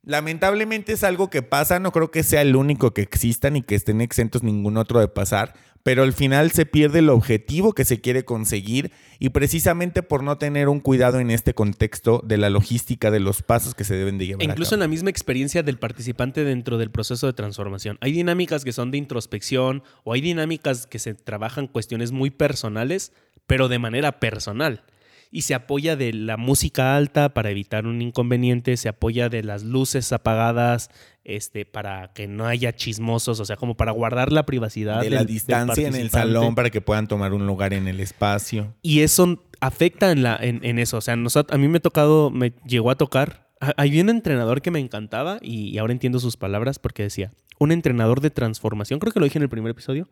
Lamentablemente 0.07 0.93
es 0.93 1.03
algo 1.03 1.29
que 1.29 1.41
pasa, 1.41 1.79
no 1.79 1.91
creo 1.91 2.11
que 2.11 2.23
sea 2.23 2.41
el 2.41 2.55
único 2.55 2.93
que 2.93 3.01
existan 3.01 3.57
y 3.57 3.61
que 3.61 3.75
estén 3.75 3.99
exentos 3.99 4.41
ningún 4.41 4.77
otro 4.77 5.01
de 5.01 5.09
pasar, 5.09 5.53
pero 5.87 6.03
al 6.03 6.11
final 6.11 6.51
se 6.51 6.65
pierde 6.65 6.99
el 6.99 7.07
objetivo 7.07 7.71
que 7.71 7.85
se 7.85 8.01
quiere 8.01 8.25
conseguir 8.25 8.91
y 9.19 9.29
precisamente 9.29 10.03
por 10.03 10.21
no 10.21 10.37
tener 10.37 10.67
un 10.67 10.81
cuidado 10.81 11.21
en 11.21 11.31
este 11.31 11.53
contexto 11.53 12.21
de 12.25 12.35
la 12.35 12.49
logística 12.49 13.09
de 13.09 13.21
los 13.21 13.41
pasos 13.41 13.73
que 13.73 13.85
se 13.85 13.95
deben 13.95 14.17
de 14.17 14.25
llevar. 14.25 14.43
Incluso 14.43 14.75
en 14.75 14.81
la 14.81 14.89
misma 14.89 15.11
experiencia 15.11 15.63
del 15.63 15.77
participante 15.77 16.43
dentro 16.43 16.77
del 16.77 16.91
proceso 16.91 17.25
de 17.25 17.31
transformación. 17.31 17.97
Hay 18.01 18.11
dinámicas 18.11 18.65
que 18.65 18.73
son 18.73 18.91
de 18.91 18.97
introspección 18.97 19.81
o 20.03 20.11
hay 20.11 20.19
dinámicas 20.19 20.87
que 20.87 20.99
se 20.99 21.13
trabajan 21.13 21.67
cuestiones 21.67 22.11
muy 22.11 22.31
personales, 22.31 23.13
pero 23.45 23.69
de 23.69 23.79
manera 23.79 24.19
personal 24.19 24.83
y 25.31 25.41
se 25.43 25.53
apoya 25.53 25.95
de 25.95 26.13
la 26.13 26.37
música 26.37 26.95
alta 26.95 27.33
para 27.33 27.49
evitar 27.49 27.85
un 27.85 28.01
inconveniente, 28.01 28.77
se 28.77 28.89
apoya 28.89 29.29
de 29.29 29.43
las 29.43 29.63
luces 29.63 30.11
apagadas 30.13 30.89
este, 31.23 31.65
para 31.65 32.13
que 32.13 32.27
no 32.27 32.45
haya 32.45 32.73
chismosos, 32.73 33.39
o 33.39 33.45
sea, 33.45 33.57
como 33.57 33.75
para 33.75 33.91
guardar 33.91 34.31
la 34.31 34.45
privacidad. 34.45 35.01
De 35.01 35.09
la 35.09 35.25
distancia 35.25 35.87
en 35.87 35.95
el 35.95 36.09
salón 36.09 36.55
para 36.55 36.69
que 36.69 36.81
puedan 36.81 37.07
tomar 37.07 37.33
un 37.33 37.45
lugar 37.45 37.73
en 37.73 37.87
el 37.87 37.99
espacio. 37.99 38.73
Y 38.81 39.01
eso 39.01 39.43
afecta 39.59 40.11
en, 40.11 40.23
la, 40.23 40.37
en, 40.41 40.79
eso, 40.79 40.97
o 40.97 41.01
sea, 41.01 41.15
a 41.15 41.57
mí 41.57 41.67
me 41.67 41.77
ha 41.77 41.81
tocado, 41.81 42.29
me 42.31 42.53
llegó 42.65 42.91
a 42.91 42.95
tocar, 42.95 43.49
hay 43.75 43.99
un 43.99 44.09
entrenador 44.09 44.61
que 44.61 44.71
me 44.71 44.79
encantaba 44.79 45.39
y 45.41 45.77
ahora 45.77 45.93
entiendo 45.93 46.19
sus 46.19 46.37
palabras 46.37 46.79
porque 46.79 47.03
decía, 47.03 47.33
un 47.59 47.71
entrenador 47.71 48.21
de 48.21 48.29
transformación, 48.29 48.99
creo 48.99 49.11
que 49.11 49.19
lo 49.19 49.25
dije 49.25 49.39
en 49.39 49.43
el 49.43 49.49
primer 49.49 49.71
episodio, 49.71 50.07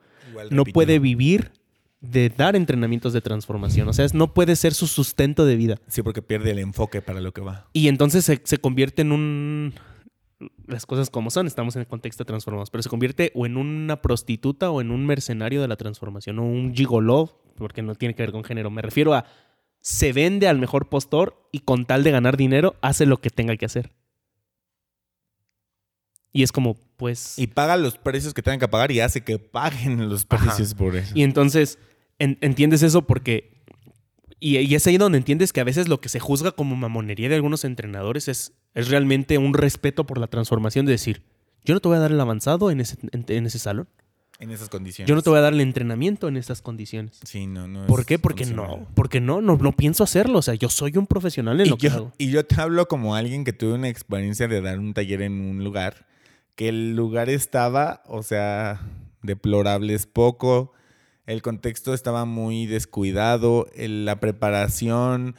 no 0.49 0.65
puede 0.65 0.99
vivir 0.99 1.51
de 2.01 2.29
dar 2.29 2.55
entrenamientos 2.55 3.13
de 3.13 3.21
transformación. 3.21 3.87
O 3.87 3.93
sea, 3.93 4.05
no 4.13 4.33
puede 4.33 4.55
ser 4.55 4.73
su 4.73 4.87
sustento 4.87 5.45
de 5.45 5.55
vida. 5.55 5.77
Sí, 5.87 6.01
porque 6.01 6.21
pierde 6.21 6.51
el 6.51 6.59
enfoque 6.59 7.01
para 7.01 7.21
lo 7.21 7.33
que 7.33 7.41
va. 7.41 7.67
Y 7.73 7.87
entonces 7.87 8.25
se, 8.25 8.57
convierte 8.57 9.01
en 9.01 9.11
un... 9.11 9.73
Las 10.67 10.85
cosas 10.85 11.09
como 11.09 11.31
son, 11.31 11.47
estamos 11.47 11.75
en 11.75 11.81
el 11.81 11.87
contexto 11.87 12.23
de 12.23 12.27
transformados, 12.27 12.69
pero 12.69 12.83
se 12.83 12.89
convierte 12.89 13.31
o 13.35 13.45
en 13.45 13.57
una 13.57 14.01
prostituta 14.01 14.69
o 14.69 14.81
en 14.81 14.91
un 14.91 15.05
mercenario 15.05 15.61
de 15.61 15.67
la 15.67 15.77
transformación, 15.77 16.39
o 16.39 16.43
un 16.43 16.75
gigoló, 16.75 17.41
porque 17.55 17.81
no 17.81 17.95
tiene 17.95 18.15
que 18.15 18.23
ver 18.23 18.31
con 18.31 18.43
género. 18.43 18.69
Me 18.69 18.81
refiero 18.81 19.13
a 19.13 19.25
se 19.85 20.13
vende 20.13 20.47
al 20.47 20.57
mejor 20.57 20.89
postor 20.89 21.47
y 21.51 21.59
con 21.59 21.85
tal 21.85 22.03
de 22.03 22.09
ganar 22.09 22.37
dinero 22.37 22.75
hace 22.81 23.05
lo 23.05 23.17
que 23.21 23.29
tenga 23.29 23.55
que 23.55 23.65
hacer. 23.65 23.91
Y 26.33 26.41
es 26.41 26.51
como, 26.51 26.75
pues... 26.97 27.37
Y 27.37 27.47
paga 27.47 27.77
los 27.77 27.97
precios 27.97 28.33
que 28.33 28.41
tengan 28.41 28.59
que 28.59 28.67
pagar 28.67 28.91
y 28.91 28.99
hace 28.99 29.21
que 29.21 29.39
paguen 29.39 30.09
los 30.09 30.25
precios 30.25 30.73
por 30.73 30.95
eso. 30.95 31.11
Y 31.15 31.23
entonces 31.23 31.79
entiendes 32.19 32.83
eso 32.83 33.03
porque... 33.03 33.53
Y, 34.39 34.75
es 34.75 34.85
ahí 34.85 34.97
donde 34.97 35.17
entiendes 35.17 35.53
que 35.53 35.61
a 35.61 35.63
veces 35.63 35.87
lo 35.87 36.01
que 36.01 36.09
se 36.09 36.19
juzga 36.19 36.51
como 36.51 36.75
mamonería 36.75 37.29
de 37.29 37.35
algunos 37.35 37.63
entrenadores 37.63 38.27
es, 38.27 38.53
es 38.73 38.89
realmente 38.89 39.37
un 39.37 39.53
respeto 39.53 40.05
por 40.05 40.19
la 40.19 40.27
transformación 40.27 40.85
de 40.85 40.91
decir, 40.91 41.23
yo 41.63 41.73
no 41.73 41.79
te 41.79 41.87
voy 41.87 41.97
a 41.97 41.99
dar 41.99 42.11
el 42.11 42.21
avanzado 42.21 42.69
en 42.69 42.79
ese, 42.79 42.97
en, 43.11 43.45
ese 43.45 43.57
salón. 43.57 43.87
En 44.39 44.51
esas 44.51 44.69
condiciones. 44.69 45.09
Yo 45.09 45.15
no 45.15 45.21
te 45.21 45.29
voy 45.29 45.39
a 45.39 45.41
dar 45.41 45.53
el 45.53 45.61
entrenamiento 45.61 46.27
en 46.27 46.37
esas 46.37 46.61
condiciones. 46.61 47.19
Sí, 47.23 47.47
no, 47.47 47.67
no. 47.67 47.87
¿Por 47.87 48.05
qué? 48.05 48.19
Porque 48.19 48.45
no. 48.45 48.85
Porque 48.93 49.19
no, 49.19 49.41
no, 49.41 49.55
no 49.57 49.71
pienso 49.71 50.03
hacerlo. 50.03 50.39
O 50.39 50.41
sea, 50.41 50.53
yo 50.53 50.69
soy 50.69 50.97
un 50.97 51.07
profesional 51.07 51.59
en 51.61 51.69
lo 51.69 51.77
que 51.77 51.87
hago. 51.87 52.11
Y 52.17 52.29
yo 52.29 52.45
te 52.45 52.59
hablo 52.61 52.87
como 52.87 53.15
alguien 53.15 53.45
que 53.45 53.53
tuve 53.53 53.73
una 53.73 53.87
experiencia 53.87 54.47
de 54.47 54.61
dar 54.61 54.77
un 54.77 54.93
taller 54.93 55.21
en 55.21 55.39
un 55.39 55.63
lugar 55.63 56.05
que 56.55 56.69
el 56.69 56.95
lugar 56.95 57.29
estaba, 57.29 58.01
o 58.07 58.23
sea, 58.23 58.81
deplorable 59.21 59.93
es 59.93 60.05
poco, 60.05 60.73
el 61.25 61.41
contexto 61.41 61.93
estaba 61.93 62.25
muy 62.25 62.65
descuidado, 62.65 63.67
la 63.75 64.19
preparación, 64.19 65.35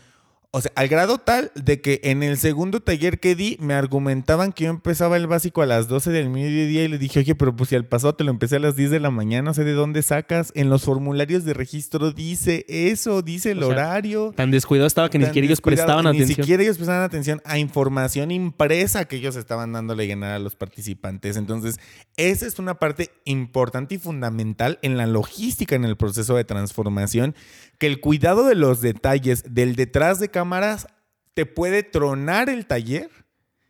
o 0.57 0.61
sea, 0.63 0.73
al 0.75 0.89
grado 0.89 1.19
tal 1.19 1.53
de 1.55 1.83
que 1.83 2.01
en 2.05 2.23
el 2.23 2.39
segundo 2.39 2.81
taller 2.81 3.21
que 3.21 3.35
di 3.35 3.59
me 3.61 3.75
argumentaban 3.75 4.55
que 4.55 4.65
yo 4.65 4.71
empezaba 4.71 5.19
el 5.19 5.27
básico 5.27 5.61
a 5.61 5.67
las 5.67 5.87
12 5.87 6.11
del 6.13 6.31
mediodía 6.31 6.83
y 6.83 6.89
le 6.89 6.97
dije, 6.97 7.21
oye, 7.21 7.35
pero 7.35 7.55
pues 7.55 7.69
si 7.69 7.77
al 7.77 7.85
pasado 7.85 8.15
te 8.15 8.25
lo 8.25 8.31
empecé 8.31 8.57
a 8.57 8.61
las 8.61 8.75
10 8.75 8.91
de 8.91 8.99
la 8.99 9.11
mañana, 9.11 9.43
no 9.43 9.53
sé 9.53 9.65
de 9.65 9.75
dónde 9.75 10.03
sacas. 10.03 10.53
En 10.55 10.71
los 10.71 10.85
formularios 10.85 11.45
de 11.45 11.53
registro 11.53 12.11
dice 12.11 12.65
eso, 12.69 13.21
dice 13.21 13.51
el 13.51 13.63
horario. 13.63 14.33
Tan 14.35 14.51
descuidado 14.51 14.87
estaba 14.87 15.11
que 15.11 15.19
ni 15.19 15.27
siquiera 15.27 15.45
ellos 15.45 15.61
prestaban 15.61 16.07
atención. 16.07 16.29
Ni 16.29 16.35
siquiera 16.37 16.63
ellos 16.63 16.79
prestaban 16.79 17.03
atención 17.03 17.43
a 17.45 17.59
información 17.59 18.31
impresa 18.31 19.05
que 19.05 19.17
ellos 19.17 19.37
estaban 19.37 19.75
dándole 19.75 20.05
a 20.05 20.07
llenar 20.07 20.31
a 20.33 20.39
los 20.39 20.57
participantes. 20.57 21.37
Entonces, 21.37 21.79
esa 22.17 22.47
es 22.47 22.59
una 22.59 22.77
parte 22.77 23.11
importante 23.27 23.97
y 23.97 23.99
fundamental 23.99 24.79
en 24.81 24.97
la 24.97 25.07
logística 25.07 25.77
en 25.77 25.85
el 25.85 25.99
proceso 25.99 26.35
de 26.35 26.45
transformación 26.45 27.35
que 27.79 27.87
el 27.87 28.01
cuidado 28.01 28.47
de 28.47 28.55
los 28.55 28.81
detalles 28.81 29.45
del 29.55 29.77
detrás 29.77 30.19
de 30.19 30.31
cámaras 30.47 30.87
te 31.35 31.45
puede 31.45 31.83
tronar 31.83 32.49
el 32.49 32.67
taller 32.67 33.11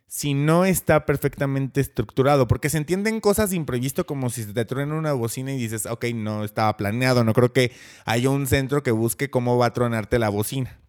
si 0.05 0.35
no 0.35 0.63
está 0.63 1.07
perfectamente 1.07 1.81
estructurado, 1.81 2.47
porque 2.47 2.69
se 2.69 2.77
entienden 2.77 3.19
cosas 3.19 3.51
imprevisto 3.51 4.05
como 4.05 4.29
si 4.29 4.43
se 4.43 4.53
te 4.53 4.63
truena 4.63 4.93
una 4.93 5.13
bocina 5.13 5.53
y 5.53 5.57
dices, 5.57 5.87
ok, 5.87 6.05
no 6.13 6.43
estaba 6.43 6.77
planeado, 6.77 7.23
no 7.23 7.33
creo 7.33 7.51
que 7.51 7.71
haya 8.05 8.29
un 8.29 8.45
centro 8.45 8.83
que 8.83 8.91
busque 8.91 9.31
cómo 9.31 9.57
va 9.57 9.65
a 9.65 9.73
tronarte 9.73 10.19
la 10.19 10.29
bocina. 10.29 10.79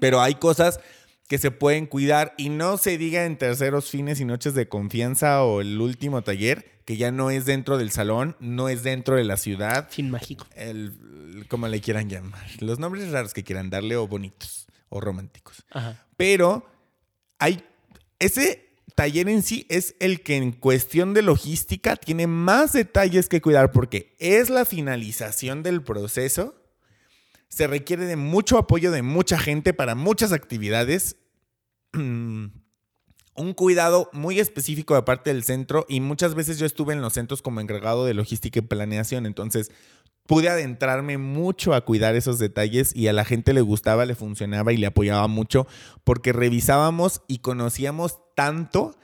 Pero 0.00 0.20
hay 0.20 0.34
cosas 0.34 0.80
que 1.28 1.38
se 1.38 1.52
pueden 1.52 1.86
cuidar 1.86 2.34
y 2.36 2.48
no 2.48 2.78
se 2.78 2.98
diga 2.98 3.24
en 3.24 3.38
terceros 3.38 3.88
fines 3.88 4.20
y 4.20 4.24
noches 4.24 4.54
de 4.54 4.68
confianza 4.68 5.44
o 5.44 5.60
el 5.60 5.80
último 5.80 6.22
taller, 6.22 6.82
que 6.84 6.96
ya 6.96 7.12
no 7.12 7.30
es 7.30 7.46
dentro 7.46 7.78
del 7.78 7.92
salón, 7.92 8.36
no 8.40 8.68
es 8.68 8.82
dentro 8.82 9.14
de 9.14 9.24
la 9.24 9.36
ciudad. 9.36 9.88
Fin 9.88 10.10
mágico. 10.10 10.46
El, 10.56 11.46
como 11.48 11.68
le 11.68 11.80
quieran 11.80 12.10
llamar. 12.10 12.44
Los 12.58 12.80
nombres 12.80 13.10
raros 13.12 13.32
que 13.32 13.44
quieran 13.44 13.70
darle 13.70 13.96
o 13.96 14.08
bonitos 14.08 14.66
o 14.96 15.00
románticos. 15.00 15.64
Pero 16.16 16.66
hay 17.38 17.64
ese 18.18 18.66
taller 18.94 19.28
en 19.28 19.42
sí 19.42 19.66
es 19.68 19.94
el 20.00 20.22
que 20.22 20.36
en 20.36 20.52
cuestión 20.52 21.12
de 21.12 21.22
logística 21.22 21.96
tiene 21.96 22.26
más 22.26 22.72
detalles 22.72 23.28
que 23.28 23.42
cuidar 23.42 23.70
porque 23.70 24.16
es 24.18 24.48
la 24.48 24.64
finalización 24.64 25.62
del 25.62 25.82
proceso 25.82 26.54
se 27.48 27.66
requiere 27.66 28.06
de 28.06 28.16
mucho 28.16 28.58
apoyo 28.58 28.90
de 28.90 29.02
mucha 29.02 29.38
gente 29.38 29.72
para 29.72 29.94
muchas 29.94 30.32
actividades. 30.32 31.16
un 31.94 33.52
cuidado 33.54 34.08
muy 34.12 34.40
específico 34.40 34.94
de 34.94 35.02
parte 35.02 35.32
del 35.32 35.44
centro 35.44 35.84
y 35.88 36.00
muchas 36.00 36.34
veces 36.34 36.58
yo 36.58 36.66
estuve 36.66 36.94
en 36.94 37.02
los 37.02 37.12
centros 37.12 37.42
como 37.42 37.60
encargado 37.60 38.04
de 38.06 38.14
logística 38.14 38.58
y 38.58 38.62
planeación, 38.62 39.26
entonces 39.26 39.70
pude 40.26 40.48
adentrarme 40.48 41.18
mucho 41.18 41.74
a 41.74 41.84
cuidar 41.84 42.14
esos 42.14 42.38
detalles 42.38 42.94
y 42.94 43.08
a 43.08 43.12
la 43.12 43.24
gente 43.24 43.52
le 43.52 43.60
gustaba, 43.60 44.04
le 44.04 44.14
funcionaba 44.14 44.72
y 44.72 44.76
le 44.76 44.86
apoyaba 44.86 45.26
mucho 45.28 45.66
porque 46.04 46.32
revisábamos 46.32 47.22
y 47.28 47.38
conocíamos 47.38 48.18
tanto 48.34 48.96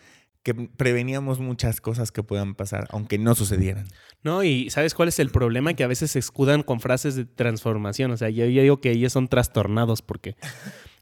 que 0.43 0.55
preveníamos 0.55 1.39
muchas 1.39 1.81
cosas 1.81 2.11
que 2.11 2.23
puedan 2.23 2.55
pasar, 2.55 2.89
aunque 2.91 3.19
no 3.19 3.35
sucedieran. 3.35 3.87
No, 4.25 4.43
y 4.43 4.71
¿sabes 4.71 4.95
cuál 4.95 5.09
es 5.09 5.19
el 5.19 5.31
problema? 5.31 5.75
Que 5.75 5.85
a 5.85 5.89
veces 5.89 6.13
se 6.13 6.19
escudan 6.19 6.63
con 6.63 6.81
frases 6.81 7.15
de 7.15 7.25
transformación. 7.25 8.11
O 8.11 8.17
sea, 8.17 8.29
yo, 8.29 8.45
digo 8.47 8.81
que 8.81 8.91
ellos 8.91 9.13
son 9.13 9.29
trastornados 9.29 10.03
porque, 10.03 10.37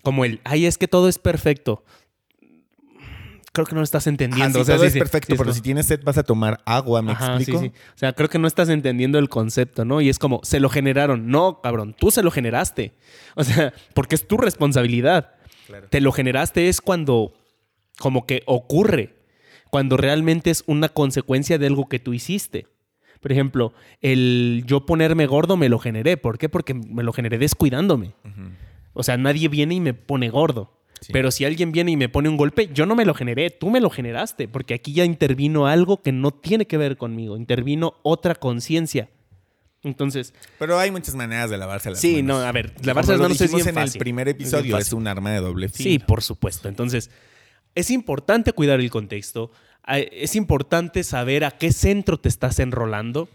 como 0.02 0.24
el, 0.24 0.40
ay, 0.44 0.66
es 0.66 0.76
que 0.76 0.88
todo 0.88 1.09
es 1.09 1.18
perfecto. 1.18 1.85
Creo 3.52 3.66
que 3.66 3.74
no 3.74 3.80
lo 3.80 3.84
estás 3.84 4.06
entendiendo. 4.06 4.58
Ah, 4.58 4.62
o 4.62 4.64
sea, 4.64 4.76
todo 4.76 4.86
es 4.86 4.96
perfecto, 4.96 5.34
pero 5.36 5.52
si 5.52 5.60
tienes 5.60 5.86
sed 5.86 6.00
vas 6.04 6.18
a 6.18 6.22
tomar 6.22 6.60
agua, 6.64 7.02
¿me 7.02 7.12
explico? 7.12 7.58
O 7.58 7.98
sea, 7.98 8.12
creo 8.12 8.28
que 8.28 8.38
no 8.38 8.46
estás 8.46 8.68
entendiendo 8.68 9.18
el 9.18 9.28
concepto, 9.28 9.84
¿no? 9.84 10.00
Y 10.00 10.08
es 10.08 10.18
como, 10.18 10.40
se 10.44 10.60
lo 10.60 10.68
generaron. 10.68 11.28
No, 11.28 11.60
cabrón, 11.60 11.96
tú 11.98 12.10
se 12.10 12.22
lo 12.22 12.30
generaste. 12.30 12.94
O 13.34 13.42
sea, 13.42 13.72
porque 13.94 14.14
es 14.14 14.28
tu 14.28 14.36
responsabilidad. 14.36 15.34
Te 15.88 16.00
lo 16.00 16.12
generaste 16.12 16.68
es 16.68 16.80
cuando 16.80 17.32
como 17.98 18.26
que 18.26 18.42
ocurre 18.46 19.20
cuando 19.70 19.96
realmente 19.96 20.50
es 20.50 20.64
una 20.66 20.88
consecuencia 20.88 21.58
de 21.58 21.66
algo 21.66 21.88
que 21.88 22.00
tú 22.00 22.12
hiciste. 22.12 22.66
Por 23.20 23.32
ejemplo, 23.32 23.72
el 24.00 24.64
yo 24.66 24.84
ponerme 24.84 25.26
gordo 25.26 25.56
me 25.56 25.68
lo 25.68 25.78
generé. 25.78 26.16
¿Por 26.16 26.38
qué? 26.38 26.48
Porque 26.48 26.74
me 26.74 27.02
lo 27.02 27.12
generé 27.12 27.38
descuidándome. 27.38 28.14
O 28.92 29.02
sea, 29.02 29.16
nadie 29.16 29.48
viene 29.48 29.76
y 29.76 29.80
me 29.80 29.94
pone 29.94 30.28
gordo. 30.28 30.79
Pero 31.12 31.30
si 31.30 31.44
alguien 31.44 31.72
viene 31.72 31.92
y 31.92 31.96
me 31.96 32.08
pone 32.08 32.28
un 32.28 32.36
golpe, 32.36 32.70
yo 32.72 32.86
no 32.86 32.94
me 32.94 33.04
lo 33.04 33.14
generé, 33.14 33.50
tú 33.50 33.70
me 33.70 33.80
lo 33.80 33.90
generaste, 33.90 34.48
porque 34.48 34.74
aquí 34.74 34.92
ya 34.92 35.04
intervino 35.04 35.66
algo 35.66 36.02
que 36.02 36.12
no 36.12 36.30
tiene 36.30 36.66
que 36.66 36.76
ver 36.76 36.96
conmigo, 36.96 37.36
intervino 37.36 37.94
otra 38.02 38.34
conciencia. 38.34 39.08
Entonces. 39.82 40.34
Pero 40.58 40.78
hay 40.78 40.90
muchas 40.90 41.14
maneras 41.14 41.48
de 41.48 41.56
lavarse 41.56 41.90
las 41.90 42.04
manos. 42.04 42.16
Sí, 42.16 42.22
no, 42.22 42.38
a 42.38 42.52
ver, 42.52 42.74
lavarse 42.84 43.12
las 43.12 43.20
manos 43.20 43.40
es 43.40 43.54
bien 43.54 43.68
en 43.68 43.78
el 43.78 43.92
primer 43.92 44.28
episodio, 44.28 44.76
es, 44.76 44.92
un 44.92 45.06
arma 45.06 45.30
de 45.30 45.40
doble 45.40 45.68
filo. 45.68 45.90
Sí, 45.90 45.98
por 45.98 46.22
supuesto. 46.22 46.68
Entonces, 46.68 47.10
es 47.74 47.90
importante 47.90 48.52
cuidar 48.52 48.80
el 48.80 48.90
contexto, 48.90 49.50
es 49.86 50.36
importante 50.36 51.02
saber 51.02 51.44
a 51.44 51.52
qué 51.52 51.72
centro 51.72 52.18
te 52.18 52.28
estás 52.28 52.58
enrolando. 52.58 53.28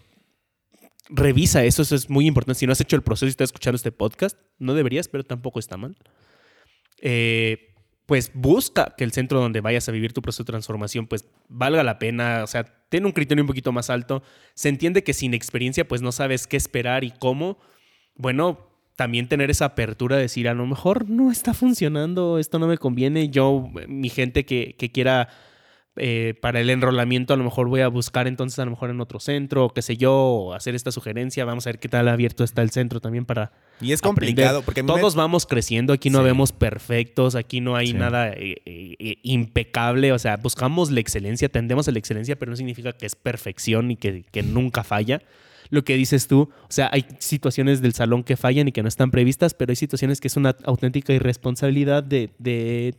Revisa 1.10 1.63
eso, 1.63 1.82
eso 1.82 1.95
es 1.95 2.10
muy 2.10 2.28
importante. 2.28 2.60
Si 2.60 2.65
no 2.65 2.73
has 2.73 2.82
hecho 2.82 2.95
el 2.95 3.01
proceso 3.01 3.25
y 3.25 3.30
estás 3.30 3.49
escuchando 3.49 3.75
este 3.75 3.91
podcast, 3.91 4.38
no 4.60 4.73
deberías, 4.73 5.08
pero 5.08 5.23
tampoco 5.23 5.60
está 5.60 5.78
mal. 5.78 5.95
Eh, 7.08 7.76
pues 8.08 8.32
busca 8.34 8.96
que 8.98 9.04
el 9.04 9.12
centro 9.12 9.39
donde 9.39 9.62
vayas 9.62 9.88
a 9.88 9.91
vivir 9.91 10.12
tu 10.12 10.24
proceso 10.24 10.44
de 10.44 10.48
transformación 10.48 11.06
pues 11.06 11.30
valga 11.50 11.84
la 11.84 12.00
pena, 12.00 12.44
o 12.44 12.48
sea, 12.48 12.63
tiene 12.89 13.06
un 13.06 13.12
criterio 13.12 13.44
un 13.44 13.48
poquito 13.48 13.72
más 13.72 13.91
alto. 13.91 14.24
Se 14.56 14.70
entiende 14.70 15.04
que 15.04 15.13
sin 15.13 15.36
experiencia 15.36 15.88
pues 15.88 16.02
no 16.02 16.12
sabes 16.12 16.48
qué 16.48 16.58
esperar 16.58 17.04
y 17.04 17.12
cómo. 17.12 17.60
Bueno, 18.15 18.72
también 18.96 19.28
tener 19.28 19.52
esa 19.52 19.65
apertura 19.65 20.15
de 20.15 20.24
decir, 20.24 20.50
a 20.50 20.56
lo 20.56 20.65
mejor 20.65 21.08
no 21.08 21.32
está 21.32 21.54
funcionando, 21.54 22.39
esto 22.39 22.58
no 22.58 22.68
me 22.68 22.80
conviene, 22.80 23.30
yo, 23.30 23.70
mi 23.88 24.10
gente 24.10 24.46
que, 24.46 24.76
quiera 24.91 25.30
eh, 25.97 26.34
para 26.41 26.60
el 26.60 26.69
enrolamiento 26.69 27.34
a 27.34 27.38
lo 27.38 27.43
mejor 27.45 27.69
voy 27.69 27.79
a 27.79 27.88
buscar 27.88 28.27
entonces 28.27 28.60
a 28.60 28.65
lo 28.65 28.71
mejor 28.71 28.89
en 28.89 28.99
otro 28.99 29.19
centro, 29.19 29.65
o 29.65 29.69
qué 29.69 29.81
sé 29.81 29.95
yo, 29.95 30.13
o 30.13 30.53
hacer 30.53 30.75
esta 30.75 30.91
sugerencia, 30.91 31.45
vamos 31.45 31.65
a 31.67 31.69
ver 31.69 31.79
qué 31.79 31.88
tal 31.88 32.10
abierto 32.10 32.43
está 32.43 32.62
el 32.62 32.71
centro 32.71 32.99
también 32.99 33.25
para... 33.25 33.53
Y 33.79 33.93
es 33.93 34.01
complicado 34.01 34.62
porque 34.62 34.84
todos 34.84 35.15
vamos 35.15 35.45
creciendo, 35.45 35.93
aquí 35.93 36.10
no 36.10 36.21
vemos 36.21 36.51
perfectos, 36.51 37.36
aquí 37.36 37.62
no 37.62 37.75
hay 37.75 37.93
nada 37.93 38.29
eh, 38.29 38.62
eh, 38.65 39.17
impecable, 39.23 40.12
o 40.12 40.19
sea, 40.19 40.38
buscamos 40.38 40.91
la 40.91 40.99
excelencia, 40.99 41.47
tendemos 41.47 41.88
a 41.88 41.91
la 41.91 41.99
excelencia, 41.99 42.36
pero 42.38 42.49
no 42.49 42.58
significa 42.58 42.91
que 42.91 43.05
es 43.05 43.15
perfección 43.15 43.91
y 43.91 43.95
que, 43.95 44.25
nunca 44.43 44.84
falla. 44.84 45.21
Lo 45.69 45.84
que 45.84 45.95
dices 45.95 46.27
tú. 46.27 46.51
O 46.62 46.71
sea, 46.71 46.89
hay 46.93 47.05
situaciones 47.17 47.81
del 47.81 47.93
salón 47.93 48.23
que 48.23 48.38
fallan 48.38 48.67
y 48.67 48.71
que 48.71 48.84
no 48.84 48.88
están 48.88 49.10
previstas, 49.10 49.55
pero 49.55 49.71
hay 49.71 49.75
situaciones 49.75 50.21
que 50.21 50.27
es 50.27 50.38
una 50.38 50.55
auténtica 50.63 51.12
irresponsabilidad 51.12 52.03
de, 52.03 52.29
de 52.38 52.93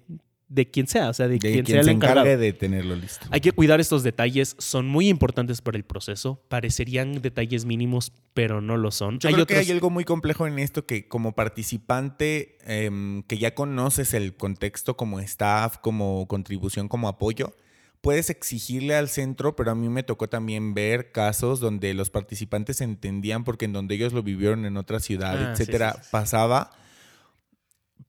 de 0.48 0.70
quien 0.70 0.87
sea, 0.87 1.09
o 1.09 1.12
sea, 1.12 1.26
de, 1.26 1.38
quien, 1.38 1.66
sea 1.66 1.80
el 1.80 1.88
encargue 1.88 2.37
de 2.37 2.52
tenerlo 2.52 2.94
listo. 2.94 3.26
Hay 3.30 3.40
que 3.40 3.52
cuidar 3.52 3.80
estos 3.80 4.02
detalles, 4.02 4.54
son 4.59 4.87
muy 4.87 5.09
importantes 5.09 5.61
para 5.61 5.76
el 5.76 5.85
proceso, 5.85 6.40
parecerían 6.48 7.20
detalles 7.20 7.64
mínimos, 7.64 8.12
pero 8.32 8.61
no 8.61 8.76
lo 8.76 8.90
son. 8.92 9.18
Yo 9.18 9.30
creo 9.30 9.46
que 9.46 9.56
hay 9.56 9.70
algo 9.70 9.90
muy 9.90 10.04
complejo 10.04 10.46
en 10.46 10.59
esto 10.59 10.87
que 10.87 11.09
como 11.09 11.35
participante 11.35 12.59
em, 12.64 13.22
que 13.24 13.38
ya 13.38 13.54
conoces 13.54 14.14
el 14.14 14.37
contexto 14.37 14.96
como 14.96 15.18
staff, 15.20 15.78
como 15.78 16.26
contribución, 16.28 16.88
como 16.88 17.09
apoyo, 17.09 17.54
puedes 18.00 18.30
exigirle 18.30 18.94
al 18.94 19.09
centro, 19.09 19.56
pero 19.56 19.72
a 19.72 19.74
mí 19.74 19.88
me 19.88 20.04
tocó 20.04 20.28
también 20.28 20.74
ver 20.74 21.11
casos 21.11 21.59
donde 21.59 21.92
los 21.92 22.11
participantes 22.11 22.80
entendían 22.80 23.42
porque 23.42 23.64
en 23.64 23.72
donde 23.72 23.96
ellos 23.96 24.12
lo 24.12 24.22
vivieron 24.22 24.64
en 24.64 24.76
otra 24.76 25.00
ciudad, 25.00 25.37
ah, 25.37 25.52
etcétera, 25.52 26.00
pasaba 26.12 26.70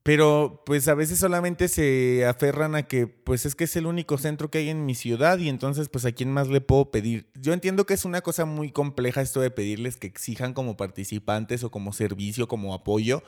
pero 0.08 0.62
pues 0.64 0.88
a 0.88 0.94
veces 0.94 1.18
solamente 1.18 1.68
se 1.68 2.24
aferran 2.24 2.74
a 2.74 2.84
que 2.84 3.06
pues 3.06 3.44
es 3.44 3.54
que 3.54 3.64
es 3.64 3.76
el 3.76 3.84
único 3.84 4.16
centro 4.16 4.50
que 4.50 4.56
hay 4.56 4.70
en 4.70 4.86
mi 4.86 4.94
ciudad 4.94 5.36
y 5.36 5.50
entonces 5.50 5.90
pues 5.90 6.06
a 6.06 6.12
quién 6.12 6.32
más 6.32 6.48
le 6.48 6.62
puedo 6.62 6.90
pedir. 6.90 7.26
Yo 7.34 7.52
entiendo 7.52 7.84
que 7.84 7.92
es 7.92 8.06
una 8.06 8.22
cosa 8.22 8.46
muy 8.46 8.72
compleja 8.72 9.20
esto 9.20 9.42
de 9.42 9.50
pedirles 9.50 9.98
que 9.98 10.06
exijan 10.06 10.54
como 10.54 10.78
participantes 10.78 11.62
o 11.62 11.70
como 11.70 11.92
servicio, 11.92 12.48
como 12.48 12.72
apoyo, 12.72 13.22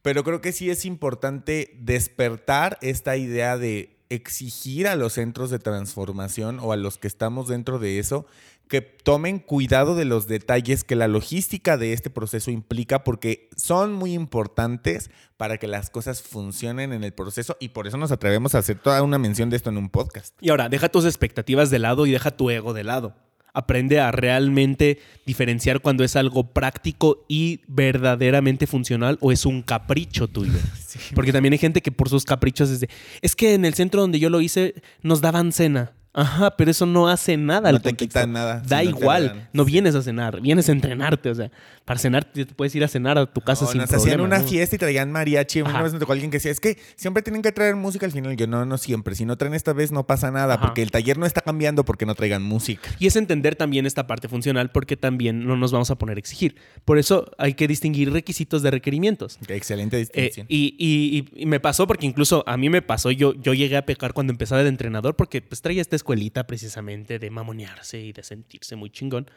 pero 0.00 0.24
creo 0.24 0.40
que 0.40 0.52
sí 0.52 0.70
es 0.70 0.86
importante 0.86 1.76
despertar 1.80 2.78
esta 2.80 3.18
idea 3.18 3.58
de 3.58 3.98
exigir 4.08 4.88
a 4.88 4.96
los 4.96 5.12
centros 5.12 5.50
de 5.50 5.58
transformación 5.58 6.60
o 6.60 6.72
a 6.72 6.78
los 6.78 6.96
que 6.96 7.08
estamos 7.08 7.46
dentro 7.46 7.78
de 7.78 7.98
eso 7.98 8.24
que 8.68 8.82
tomen 8.82 9.38
cuidado 9.38 9.94
de 9.94 10.04
los 10.04 10.26
detalles 10.26 10.84
que 10.84 10.96
la 10.96 11.08
logística 11.08 11.76
de 11.76 11.92
este 11.92 12.10
proceso 12.10 12.50
implica 12.50 13.04
porque 13.04 13.48
son 13.56 13.92
muy 13.92 14.12
importantes 14.12 15.10
para 15.36 15.58
que 15.58 15.66
las 15.66 15.90
cosas 15.90 16.22
funcionen 16.22 16.92
en 16.92 17.04
el 17.04 17.12
proceso 17.12 17.56
y 17.60 17.68
por 17.68 17.86
eso 17.86 17.96
nos 17.96 18.10
atrevemos 18.10 18.54
a 18.54 18.58
hacer 18.58 18.78
toda 18.78 19.02
una 19.02 19.18
mención 19.18 19.50
de 19.50 19.56
esto 19.56 19.70
en 19.70 19.78
un 19.78 19.90
podcast. 19.90 20.34
Y 20.40 20.50
ahora, 20.50 20.68
deja 20.68 20.88
tus 20.88 21.04
expectativas 21.04 21.70
de 21.70 21.78
lado 21.78 22.06
y 22.06 22.10
deja 22.10 22.30
tu 22.30 22.50
ego 22.50 22.72
de 22.72 22.84
lado. 22.84 23.14
Aprende 23.52 24.00
a 24.00 24.12
realmente 24.12 24.98
diferenciar 25.24 25.80
cuando 25.80 26.04
es 26.04 26.14
algo 26.14 26.52
práctico 26.52 27.24
y 27.26 27.60
verdaderamente 27.68 28.66
funcional 28.66 29.16
o 29.22 29.32
es 29.32 29.46
un 29.46 29.62
capricho 29.62 30.28
tuyo. 30.28 30.58
Porque 31.14 31.32
también 31.32 31.52
hay 31.52 31.58
gente 31.58 31.80
que 31.80 31.92
por 31.92 32.10
sus 32.10 32.24
caprichos 32.24 32.68
es 32.68 32.80
de, 32.80 32.90
es 33.22 33.34
que 33.34 33.54
en 33.54 33.64
el 33.64 33.72
centro 33.72 34.02
donde 34.02 34.18
yo 34.18 34.28
lo 34.28 34.42
hice 34.42 34.74
nos 35.02 35.22
daban 35.22 35.52
cena. 35.52 35.92
Ajá, 36.16 36.56
pero 36.56 36.70
eso 36.70 36.86
no 36.86 37.08
hace 37.08 37.36
nada. 37.36 37.70
No 37.70 37.78
te 37.78 37.92
quita 37.92 38.26
nada. 38.26 38.62
Da 38.66 38.82
igual. 38.82 39.50
No 39.52 39.66
vienes 39.66 39.94
a 39.94 40.02
cenar, 40.02 40.40
vienes 40.40 40.66
a 40.70 40.72
entrenarte. 40.72 41.28
O 41.28 41.34
sea, 41.34 41.50
para 41.84 42.00
cenar 42.00 42.24
te 42.24 42.46
puedes 42.46 42.74
ir 42.74 42.82
a 42.84 42.88
cenar 42.88 43.18
a 43.18 43.26
tu 43.26 43.42
casa 43.42 43.66
no, 43.66 43.70
sin 43.70 43.82
nos 43.82 43.92
hacían 43.92 44.22
una 44.22 44.40
fiesta 44.40 44.76
y 44.76 44.78
traían 44.78 45.12
mariachi. 45.12 45.60
Una 45.60 45.82
vez 45.82 45.92
me 45.92 45.98
tocó 45.98 46.12
alguien 46.12 46.30
que 46.30 46.38
decía, 46.38 46.50
es 46.50 46.58
que 46.58 46.78
siempre 46.96 47.22
tienen 47.22 47.42
que 47.42 47.52
traer 47.52 47.76
música 47.76 48.06
al 48.06 48.12
final. 48.12 48.34
Yo, 48.34 48.46
no, 48.46 48.64
no 48.64 48.78
siempre. 48.78 49.14
Si 49.14 49.26
no 49.26 49.36
traen 49.36 49.52
esta 49.52 49.74
vez 49.74 49.92
no 49.92 50.06
pasa 50.06 50.30
nada 50.30 50.58
porque 50.58 50.82
el 50.82 50.90
taller 50.90 51.18
no 51.18 51.26
está 51.26 51.42
cambiando 51.42 51.84
porque 51.84 52.06
no 52.06 52.14
traigan 52.14 52.42
música. 52.42 52.88
Y 52.98 53.06
es 53.06 53.16
entender 53.16 53.54
también 53.54 53.84
esta 53.84 54.06
parte 54.06 54.26
funcional 54.28 54.70
porque 54.70 54.96
también 54.96 55.46
no 55.46 55.54
nos 55.58 55.70
vamos 55.70 55.90
a 55.90 55.96
poner 55.96 56.16
a 56.16 56.20
exigir. 56.20 56.56
Por 56.86 56.96
eso 56.96 57.30
hay 57.36 57.52
que 57.52 57.68
distinguir 57.68 58.10
requisitos 58.10 58.62
de 58.62 58.70
requerimientos. 58.70 59.38
Excelente 59.48 59.98
distinción. 59.98 60.46
Eh, 60.48 60.54
y, 60.54 61.28
y, 61.36 61.44
me 61.44 61.60
pasó 61.60 61.86
porque 61.86 62.06
incluso 62.06 62.42
a 62.46 62.56
mí 62.56 62.70
me 62.70 62.80
pasó, 62.80 63.10
yo, 63.10 63.34
yo 63.34 63.52
llegué 63.52 63.76
a 63.76 63.84
pecar 63.84 64.14
cuando 64.14 64.32
empezaba 64.32 64.62
de 64.62 64.70
entrenador 64.70 65.14
porque 65.14 65.42
pues 65.42 65.60
traía 65.60 65.82
esta 65.82 65.96
escuelita 66.06 66.46
precisamente 66.46 67.18
de 67.18 67.30
mamonearse 67.30 68.00
y 68.00 68.12
de 68.12 68.22
sentirse 68.22 68.76
muy 68.76 68.90
chingón. 68.90 69.28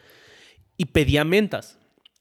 Y 0.76 0.86
pedía 0.86 1.24
mentas. 1.24 1.78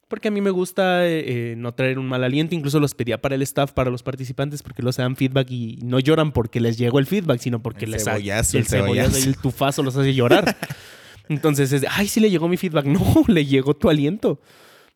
Porque 0.08 0.30
a 0.30 0.32
mí 0.32 0.42
me 0.42 0.50
gusta 0.50 1.06
eh, 1.06 1.52
eh, 1.52 1.56
no 1.56 1.76
traer 1.76 2.00
un 2.00 2.08
mal 2.08 2.24
aliento. 2.24 2.56
Incluso 2.56 2.80
los 2.80 2.96
pedía 2.96 3.22
para 3.22 3.36
el 3.36 3.44
staff, 3.44 3.74
para 3.74 3.92
los 3.92 4.02
participantes, 4.02 4.64
porque 4.64 4.82
los 4.82 4.98
dan 4.98 5.16
feedback 5.16 5.52
y 5.52 5.78
no 5.84 6.00
lloran 6.00 6.32
porque 6.32 6.60
les 6.60 6.80
llegó 6.80 6.98
el 6.98 7.06
feedback, 7.06 7.40
sino 7.40 7.62
porque 7.62 7.86
les 7.86 8.06
cebollazo, 8.06 8.58
el, 8.58 8.66
cebollazo, 8.66 9.20
y 9.20 9.22
el 9.22 9.38
tufazo 9.38 9.84
los 9.84 9.96
hace 9.96 10.16
llorar. 10.16 10.58
Entonces 11.30 11.72
es 11.72 11.82
de, 11.82 11.88
ay, 11.92 12.08
sí 12.08 12.20
le 12.20 12.32
llegó 12.32 12.48
mi 12.48 12.58
feedback. 12.58 12.86
No, 12.88 13.24
le 13.28 13.46
llegó 13.46 13.76
tu 13.76 13.88
aliento. 13.88 14.42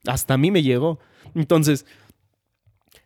Hasta 0.08 0.34
a 0.34 0.38
mí 0.38 0.50
me 0.50 0.64
llegó. 0.64 1.00
Entonces, 1.36 1.86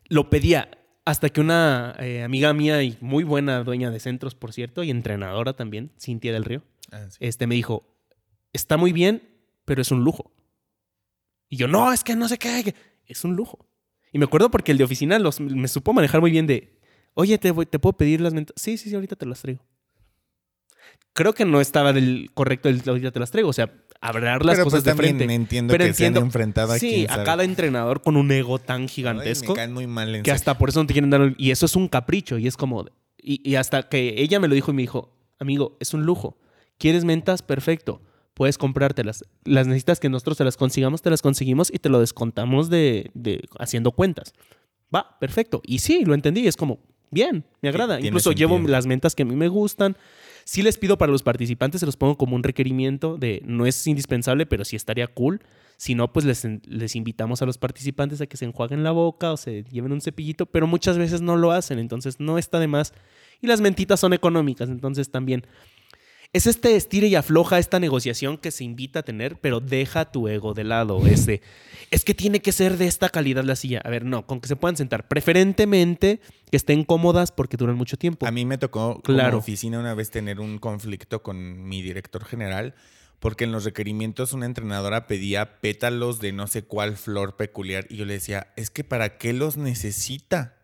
lo 0.08 0.30
pedía 0.30 0.70
hasta 1.08 1.30
que 1.30 1.40
una 1.40 1.96
eh, 2.00 2.22
amiga 2.22 2.52
mía 2.52 2.84
y 2.84 2.98
muy 3.00 3.24
buena 3.24 3.64
dueña 3.64 3.90
de 3.92 4.02
centros, 4.02 4.36
por 4.36 4.52
cierto, 4.52 4.84
y 4.84 4.90
entrenadora 4.92 5.54
también, 5.54 5.90
Cintia 5.98 6.34
del 6.34 6.44
Río, 6.44 6.64
ah, 6.92 7.08
este, 7.22 7.48
me 7.48 7.56
dijo, 7.56 7.88
está 8.52 8.76
muy 8.76 8.92
bien, 8.92 9.24
pero 9.64 9.82
es 9.82 9.90
un 9.90 10.04
lujo. 10.04 10.34
Y 11.48 11.56
yo, 11.56 11.70
no, 11.70 11.94
es 11.94 12.04
que 12.04 12.18
no 12.18 12.28
sé 12.28 12.38
qué, 12.38 12.76
es 13.06 13.24
un 13.24 13.38
lujo. 13.38 13.70
Y 14.12 14.20
me 14.20 14.26
acuerdo 14.26 14.52
porque 14.52 14.74
el 14.74 14.78
de 14.78 14.84
oficina 14.84 15.18
los, 15.18 15.40
me 15.40 15.70
supo 15.70 15.94
manejar 15.94 16.20
muy 16.20 16.30
bien 16.30 16.46
de, 16.46 16.78
oye, 17.14 17.38
¿te, 17.38 17.54
te 17.54 17.80
puedo 17.80 17.94
pedir 17.96 18.20
las 18.20 18.34
mentas? 18.34 18.56
Sí, 18.58 18.78
sí, 18.78 18.90
sí, 18.90 18.96
ahorita 18.96 19.16
te 19.16 19.26
las 19.26 19.42
traigo. 19.42 19.64
Creo 21.14 21.32
que 21.32 21.46
no 21.46 21.62
estaba 21.62 21.94
del 21.94 22.32
correcto 22.34 22.68
el 22.68 22.82
ahorita 22.86 23.12
te 23.12 23.20
las 23.22 23.32
traigo. 23.32 23.48
O 23.48 23.54
sea, 23.54 23.74
hablar 24.02 24.46
las 24.46 24.60
cosas 24.60 24.84
pues 24.84 24.84
de 24.84 24.96
frente. 24.96 25.24
Entiendo 25.34 25.72
pero 25.72 25.84
que 25.84 25.90
entiendo, 25.90 26.20
se 26.20 26.22
han 26.22 26.28
enfrentado 26.28 26.74
a 26.74 26.80
Sí, 26.80 27.06
a 27.10 27.24
cada 27.24 27.44
entrenador 27.44 28.02
con 28.02 28.18
un 28.18 28.32
ego 28.32 28.60
tan 28.60 28.88
gigantesco. 28.88 29.54
me 29.54 29.58
caen 29.58 29.74
muy 29.74 29.88
mal 29.88 30.16
en 30.16 30.24
que 30.24 30.32
hasta 30.32 30.58
por 30.58 30.70
eso 30.70 30.82
no 30.82 30.88
te 30.88 30.94
quieren 30.94 31.10
dar. 31.10 31.34
Y 31.38 31.52
eso 31.52 31.66
es 31.66 31.76
un 31.76 31.88
capricho. 31.88 32.38
Y 32.38 32.48
es 32.48 32.58
como. 32.58 32.86
Y, 33.18 33.56
hasta 33.56 33.90
que 33.90 34.16
ella 34.22 34.40
me 34.40 34.48
lo 34.48 34.56
dijo 34.56 34.72
y 34.72 34.74
me 34.74 34.84
dijo, 34.84 35.14
amigo, 35.40 35.76
es 35.80 35.94
un 35.94 36.06
lujo. 36.06 36.38
¿Quieres 36.78 37.04
mentas? 37.04 37.42
Perfecto. 37.42 38.02
Puedes 38.34 38.58
comprártelas. 38.58 39.26
Las 39.44 39.68
necesitas 39.68 40.00
que 40.00 40.10
nosotros 40.10 40.38
te 40.38 40.44
las 40.44 40.56
consigamos, 40.56 41.02
te 41.02 41.10
las 41.10 41.22
conseguimos 41.22 41.74
y 41.74 41.80
te 41.80 41.90
lo 41.90 42.00
descontamos 42.00 42.70
de, 42.70 43.12
de 43.16 43.42
haciendo 43.60 43.92
cuentas. 43.92 44.34
Va, 44.96 45.18
perfecto. 45.20 45.62
Y 45.66 45.80
sí, 45.80 46.06
lo 46.06 46.14
entendí. 46.14 46.48
Es 46.48 46.56
como, 46.56 46.80
bien, 47.10 47.46
me 47.62 47.70
agrada. 47.70 48.00
Incluso 48.00 48.32
llevo 48.32 48.60
las 48.60 48.86
mentas 48.86 49.16
que 49.16 49.24
a 49.24 49.26
mí 49.26 49.36
me 49.36 49.48
gustan. 49.48 49.98
Sí 50.48 50.62
les 50.62 50.78
pido 50.78 50.98
para 50.98 51.12
los 51.12 51.24
participantes, 51.24 51.82
se 51.82 51.86
los 51.86 51.98
pongo 51.98 52.18
como 52.18 52.38
un 52.38 52.42
requerimiento 52.42 53.18
de 53.18 53.42
no 53.44 53.66
es 53.66 53.86
indispensable, 53.86 54.46
pero 54.46 54.64
sí 54.64 54.78
estaría 54.78 55.08
cool. 55.08 55.42
Si 55.76 55.94
no, 55.94 56.14
pues 56.14 56.26
les, 56.26 56.48
les 56.66 56.96
invitamos 56.96 57.42
a 57.42 57.46
los 57.46 57.58
participantes 57.58 58.22
a 58.22 58.28
que 58.28 58.38
se 58.38 58.46
enjuaguen 58.46 58.82
la 58.82 58.92
boca 58.92 59.34
o 59.34 59.36
se 59.36 59.66
lleven 59.66 59.92
un 59.92 60.00
cepillito, 60.00 60.46
pero 60.46 60.66
muchas 60.66 60.98
veces 60.98 61.20
no 61.20 61.36
lo 61.36 61.52
hacen, 61.52 61.80
entonces 61.80 62.22
no 62.22 62.38
está 62.38 62.60
de 62.60 62.68
más. 62.70 62.94
Y 63.42 63.48
las 63.48 63.60
mentitas 63.60 64.00
son 64.00 64.14
económicas, 64.14 64.70
entonces 64.70 65.12
también 65.12 65.46
es 66.38 66.48
este 66.48 66.76
estire 66.76 67.08
y 67.08 67.16
afloja, 67.16 67.60
esta 67.60 67.80
negociación 67.80 68.38
que 68.38 68.52
se 68.52 68.64
invita 68.64 69.00
a 69.00 69.04
tener, 69.04 69.40
pero 69.40 69.60
deja 69.60 70.12
tu 70.12 70.28
ego 70.28 70.54
de 70.54 70.64
lado. 70.64 71.06
Ese, 71.06 71.42
es 71.92 72.06
que 72.06 72.14
tiene 72.14 72.42
que 72.42 72.52
ser 72.52 72.78
de 72.78 72.88
esta 72.88 73.10
calidad 73.10 73.44
la 73.44 73.56
silla. 73.56 73.82
A 73.84 73.90
ver, 73.90 74.06
no, 74.06 74.26
con 74.26 74.40
que 74.40 74.48
se 74.48 74.56
puedan 74.56 74.78
sentar. 74.78 75.08
Preferentemente 75.08 76.22
que 76.50 76.58
estén 76.58 76.84
cómodas 76.84 77.32
porque 77.32 77.58
duran 77.58 77.76
mucho 77.76 77.98
tiempo. 77.98 78.26
A 78.26 78.32
mí 78.32 78.46
me 78.46 78.58
tocó 78.58 79.02
claro. 79.02 79.32
como 79.32 79.40
oficina 79.40 79.80
una 79.80 79.94
vez 79.94 80.12
tener 80.12 80.40
un 80.40 80.60
conflicto 80.60 81.24
con 81.24 81.68
mi 81.68 81.82
director 81.82 82.24
general 82.24 82.76
porque 83.20 83.46
en 83.46 83.52
los 83.52 83.64
requerimientos 83.64 84.34
una 84.34 84.46
entrenadora 84.46 85.08
pedía 85.08 85.60
pétalos 85.60 86.20
de 86.20 86.34
no 86.34 86.48
sé 86.48 86.64
cuál 86.64 86.98
flor 86.98 87.36
peculiar 87.36 87.88
y 87.90 87.98
yo 87.98 88.06
le 88.06 88.14
decía, 88.14 88.54
es 88.56 88.70
que 88.70 88.84
¿para 88.84 89.18
qué 89.18 89.34
los 89.34 89.58
necesita? 89.58 90.56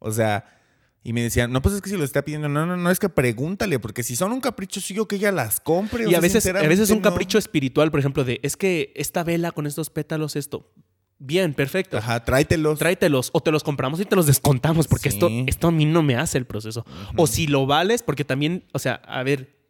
O 0.00 0.10
sea, 0.10 0.61
y 1.04 1.12
me 1.12 1.22
decían, 1.22 1.50
no, 1.50 1.60
pues 1.62 1.74
es 1.74 1.82
que 1.82 1.90
si 1.90 1.96
lo 1.96 2.04
está 2.04 2.22
pidiendo, 2.22 2.48
no, 2.48 2.64
no, 2.64 2.76
no, 2.76 2.90
es 2.90 3.00
que 3.00 3.08
pregúntale, 3.08 3.78
porque 3.80 4.02
si 4.02 4.14
son 4.14 4.32
un 4.32 4.40
capricho 4.40 4.80
suyo, 4.80 5.08
que 5.08 5.16
ella 5.16 5.32
las 5.32 5.58
compre. 5.58 6.08
Y 6.08 6.14
a, 6.14 6.20
veces, 6.20 6.46
a 6.46 6.52
veces 6.52 6.90
un 6.90 7.00
capricho 7.00 7.38
espiritual, 7.38 7.90
por 7.90 7.98
ejemplo, 8.00 8.24
de, 8.24 8.38
es 8.42 8.56
que 8.56 8.92
esta 8.94 9.24
vela 9.24 9.50
con 9.50 9.66
estos 9.66 9.90
pétalos, 9.90 10.36
esto. 10.36 10.72
Bien, 11.18 11.54
perfecto. 11.54 11.98
Ajá, 11.98 12.24
tráetelos. 12.24 12.78
Tráetelos. 12.78 13.30
O 13.32 13.40
te 13.40 13.52
los 13.52 13.62
compramos 13.62 14.00
y 14.00 14.04
te 14.04 14.16
los 14.16 14.26
descontamos, 14.26 14.88
porque 14.88 15.08
esto, 15.08 15.28
esto 15.46 15.68
a 15.68 15.72
mí 15.72 15.86
no 15.86 16.02
me 16.02 16.16
hace 16.16 16.38
el 16.38 16.46
proceso. 16.46 16.84
O 17.16 17.26
si 17.26 17.46
lo 17.46 17.66
vales, 17.66 18.02
porque 18.02 18.24
también, 18.24 18.64
o 18.72 18.78
sea, 18.78 18.94
a 18.94 19.22
ver, 19.22 19.61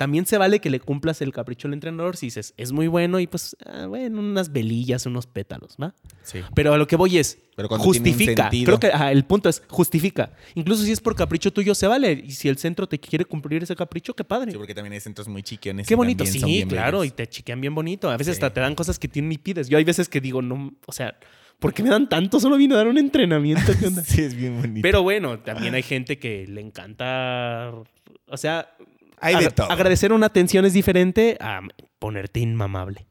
también 0.00 0.24
se 0.24 0.38
vale 0.38 0.60
que 0.60 0.70
le 0.70 0.80
cumplas 0.80 1.20
el 1.20 1.30
capricho 1.30 1.68
al 1.68 1.74
entrenador 1.74 2.16
si 2.16 2.28
dices, 2.28 2.54
es 2.56 2.72
muy 2.72 2.86
bueno 2.86 3.20
y 3.20 3.26
pues, 3.26 3.54
ah, 3.66 3.84
bueno, 3.84 4.20
unas 4.20 4.50
velillas, 4.50 5.04
unos 5.04 5.26
pétalos, 5.26 5.76
¿va? 5.76 5.94
Sí. 6.22 6.40
Pero 6.54 6.72
a 6.72 6.78
lo 6.78 6.86
que 6.86 6.96
voy 6.96 7.18
es, 7.18 7.36
justifica. 7.68 8.48
Creo 8.48 8.80
que 8.80 8.90
el 9.10 9.26
punto 9.26 9.50
es, 9.50 9.62
justifica. 9.68 10.32
Incluso 10.54 10.84
si 10.84 10.92
es 10.92 11.02
por 11.02 11.14
capricho 11.14 11.52
tuyo, 11.52 11.74
se 11.74 11.86
vale. 11.86 12.12
Y 12.12 12.30
si 12.30 12.48
el 12.48 12.56
centro 12.56 12.88
te 12.88 12.98
quiere 12.98 13.26
cumplir 13.26 13.62
ese 13.62 13.76
capricho, 13.76 14.14
qué 14.14 14.24
padre. 14.24 14.52
Sí, 14.52 14.56
porque 14.56 14.74
también 14.74 14.94
hay 14.94 15.00
centros 15.00 15.28
muy 15.28 15.42
chiquiones. 15.42 15.86
Qué 15.86 15.94
bonito, 15.94 16.24
sí, 16.24 16.64
claro, 16.66 17.04
y 17.04 17.10
te 17.10 17.28
chiquean 17.28 17.60
bien 17.60 17.74
bonito. 17.74 18.08
A 18.08 18.16
veces 18.16 18.36
hasta 18.36 18.54
te 18.54 18.60
dan 18.60 18.74
cosas 18.74 18.98
que 18.98 19.06
tienen 19.06 19.28
ni 19.28 19.36
pides. 19.36 19.68
Yo 19.68 19.76
hay 19.76 19.84
veces 19.84 20.08
que 20.08 20.22
digo, 20.22 20.40
no, 20.40 20.72
o 20.86 20.92
sea... 20.92 21.14
¿Por 21.58 21.74
qué 21.74 21.82
me 21.82 21.90
dan 21.90 22.08
tanto? 22.08 22.40
Solo 22.40 22.56
vino 22.56 22.74
a 22.74 22.78
dar 22.78 22.88
un 22.88 22.96
entrenamiento. 22.96 23.70
sí, 24.06 24.22
es 24.22 24.34
bien 24.34 24.62
bonito. 24.62 24.80
Pero 24.80 25.02
bueno, 25.02 25.40
también 25.40 25.74
hay 25.74 25.82
gente 25.82 26.18
que 26.18 26.46
le 26.46 26.62
encanta. 26.62 27.70
O 28.28 28.36
sea, 28.38 28.70
Hay 29.20 29.34
de 29.34 29.38
Agra- 29.40 29.50
todo. 29.54 29.70
Agradecer 29.70 30.12
una 30.12 30.26
atención 30.26 30.64
es 30.64 30.72
diferente 30.72 31.36
a 31.40 31.60
ponerte 31.98 32.40
inmamable. 32.40 33.06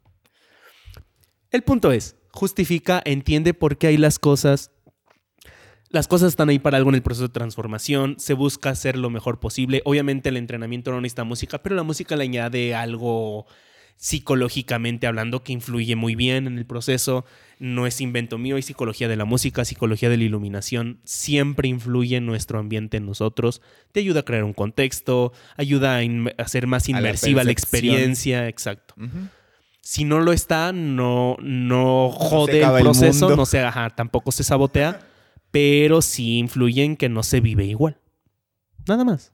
El 1.51 1.63
punto 1.63 1.91
es, 1.91 2.15
justifica, 2.31 3.01
entiende 3.05 3.53
por 3.53 3.77
qué 3.77 3.87
hay 3.87 3.97
las 3.97 4.19
cosas. 4.19 4.71
Las 5.89 6.07
cosas 6.07 6.29
están 6.29 6.49
ahí 6.49 6.59
para 6.59 6.77
algo 6.77 6.89
en 6.89 6.95
el 6.95 7.01
proceso 7.01 7.27
de 7.27 7.33
transformación. 7.33 8.15
Se 8.19 8.33
busca 8.35 8.69
hacer 8.69 8.95
lo 8.97 9.09
mejor 9.09 9.39
posible. 9.39 9.81
Obviamente 9.85 10.29
el 10.29 10.37
entrenamiento 10.37 10.91
no 10.91 11.01
necesita 11.01 11.23
música, 11.23 11.63
pero 11.63 11.75
la 11.75 11.81
música 11.83 12.15
le 12.15 12.25
añade 12.25 12.75
algo 12.75 13.47
psicológicamente 13.99 15.07
hablando 15.07 15.43
que 15.43 15.51
influye 15.51 15.97
muy 15.97 16.15
bien 16.15 16.47
en 16.47 16.57
el 16.57 16.65
proceso. 16.65 17.25
No 17.59 17.85
es 17.85 17.99
invento 17.99 18.37
mío, 18.37 18.55
hay 18.55 18.61
psicología 18.61 19.09
de 19.09 19.17
la 19.17 19.25
música, 19.25 19.65
psicología 19.65 20.09
de 20.09 20.15
la 20.15 20.23
iluminación. 20.23 21.01
Siempre 21.03 21.67
influye 21.67 22.15
en 22.15 22.25
nuestro 22.25 22.59
ambiente, 22.59 22.95
en 22.95 23.05
nosotros. 23.05 23.61
Te 23.91 23.99
ayuda 23.99 24.21
a 24.21 24.23
crear 24.23 24.45
un 24.45 24.53
contexto, 24.53 25.33
ayuda 25.57 25.97
a, 25.97 26.01
hacer 26.41 26.65
más 26.65 26.87
la 26.87 26.97
inmersiva 26.97 27.43
la, 27.43 27.51
experiencia. 27.51 28.47
Exacto. 28.47 28.95
Si 29.81 30.05
no 30.05 30.21
lo 30.21 30.31
está, 30.31 30.71
no, 30.71 31.35
no 31.41 32.09
jode 32.09 32.63
el 32.63 32.81
proceso, 32.81 33.35
no 33.35 33.45
se, 33.45 33.59
ajá, 33.59 33.89
tampoco 33.89 34.31
se 34.31 34.45
sabotea, 34.45 35.01
pero 35.51 36.01
sí 36.01 36.37
influye 36.37 36.85
en 36.85 36.95
que 36.95 37.09
no 37.09 37.21
se 37.21 37.41
vive 37.41 37.65
igual. 37.65 37.97
Nada 38.87 39.03
más. 39.03 39.33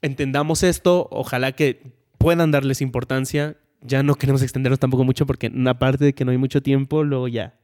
Entendamos 0.00 0.62
esto, 0.62 1.06
ojalá 1.10 1.52
que 1.52 2.01
puedan 2.22 2.50
darles 2.50 2.80
importancia. 2.80 3.56
Ya 3.80 4.02
no 4.02 4.14
queremos 4.14 4.42
extendernos 4.42 4.78
tampoco 4.78 5.04
mucho 5.04 5.26
porque 5.26 5.52
aparte 5.66 6.04
de 6.04 6.12
que 6.14 6.24
no 6.24 6.30
hay 6.30 6.38
mucho 6.38 6.62
tiempo, 6.62 7.02
luego 7.02 7.28
ya 7.28 7.58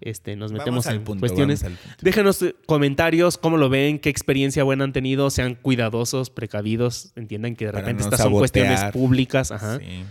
este, 0.00 0.36
nos 0.36 0.52
metemos 0.52 0.86
en 0.86 1.04
punto, 1.04 1.20
cuestiones. 1.20 1.64
Déjenos 2.00 2.42
eh, 2.42 2.54
comentarios, 2.66 3.38
cómo 3.38 3.56
lo 3.56 3.68
ven, 3.68 3.98
qué 3.98 4.10
experiencia 4.10 4.62
buena 4.64 4.84
han 4.84 4.92
tenido, 4.92 5.30
sean 5.30 5.54
cuidadosos, 5.54 6.30
precavidos, 6.30 7.12
entiendan 7.16 7.56
que 7.56 7.66
de 7.66 7.72
Para 7.72 7.82
repente 7.82 8.02
no 8.02 8.10
estas 8.10 8.20
son 8.20 8.32
cuestiones 8.32 8.84
públicas. 8.92 9.50
Ajá. 9.50 9.78
Sí. 9.78 10.04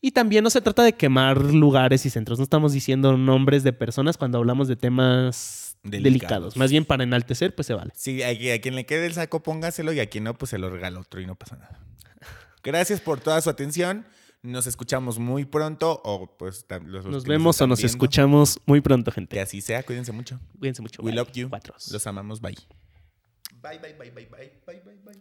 Y 0.00 0.10
también 0.12 0.44
no 0.44 0.50
se 0.50 0.60
trata 0.60 0.82
de 0.82 0.92
quemar 0.92 1.40
lugares 1.40 2.04
y 2.06 2.10
centros. 2.10 2.38
No 2.38 2.42
estamos 2.42 2.72
diciendo 2.72 3.16
nombres 3.16 3.62
de 3.62 3.72
personas 3.72 4.16
cuando 4.16 4.38
hablamos 4.38 4.68
de 4.68 4.76
temas 4.76 5.78
delicados. 5.82 6.04
Delicados. 6.04 6.56
Más 6.56 6.70
bien 6.70 6.84
para 6.84 7.04
enaltecer, 7.04 7.54
pues 7.54 7.66
se 7.66 7.74
vale. 7.74 7.92
Sí, 7.94 8.22
a 8.22 8.60
quien 8.60 8.74
le 8.74 8.84
quede 8.84 9.06
el 9.06 9.14
saco, 9.14 9.42
póngaselo 9.42 9.92
y 9.92 10.00
a 10.00 10.06
quien 10.06 10.24
no, 10.24 10.34
pues 10.34 10.50
se 10.50 10.58
lo 10.58 10.70
regala 10.70 11.00
otro 11.00 11.20
y 11.20 11.26
no 11.26 11.34
pasa 11.34 11.56
nada. 11.56 11.85
Gracias 12.66 13.00
por 13.00 13.20
toda 13.20 13.40
su 13.40 13.48
atención. 13.48 14.04
Nos 14.42 14.66
escuchamos 14.66 15.18
muy 15.18 15.44
pronto 15.44 16.00
o 16.04 16.36
pues 16.36 16.66
los, 16.68 16.82
los 16.84 17.06
Nos 17.06 17.24
que 17.24 17.30
vemos 17.30 17.60
o 17.60 17.66
nos 17.66 17.78
viendo. 17.78 17.90
escuchamos 17.90 18.60
muy 18.66 18.80
pronto, 18.80 19.10
Que 19.10 19.14
gente. 19.14 19.40
así 19.40 19.60
sea, 19.60 19.82
cuídense 19.82 20.12
mucho. 20.12 20.38
Cuídense 20.58 20.82
mucho. 20.82 21.02
We 21.02 21.10
Bye. 21.10 21.16
love 21.16 21.32
you. 21.32 21.48
Cuatros. 21.48 21.90
Los 21.90 22.06
amamos. 22.06 22.40
Bye. 22.40 22.56
Bye, 23.62 23.78
bye, 23.78 23.94
bye, 23.94 24.10
bye, 24.10 24.26
bye, 24.26 24.60
bye, 24.66 24.80
bye, 24.84 24.94
bye. 25.04 25.14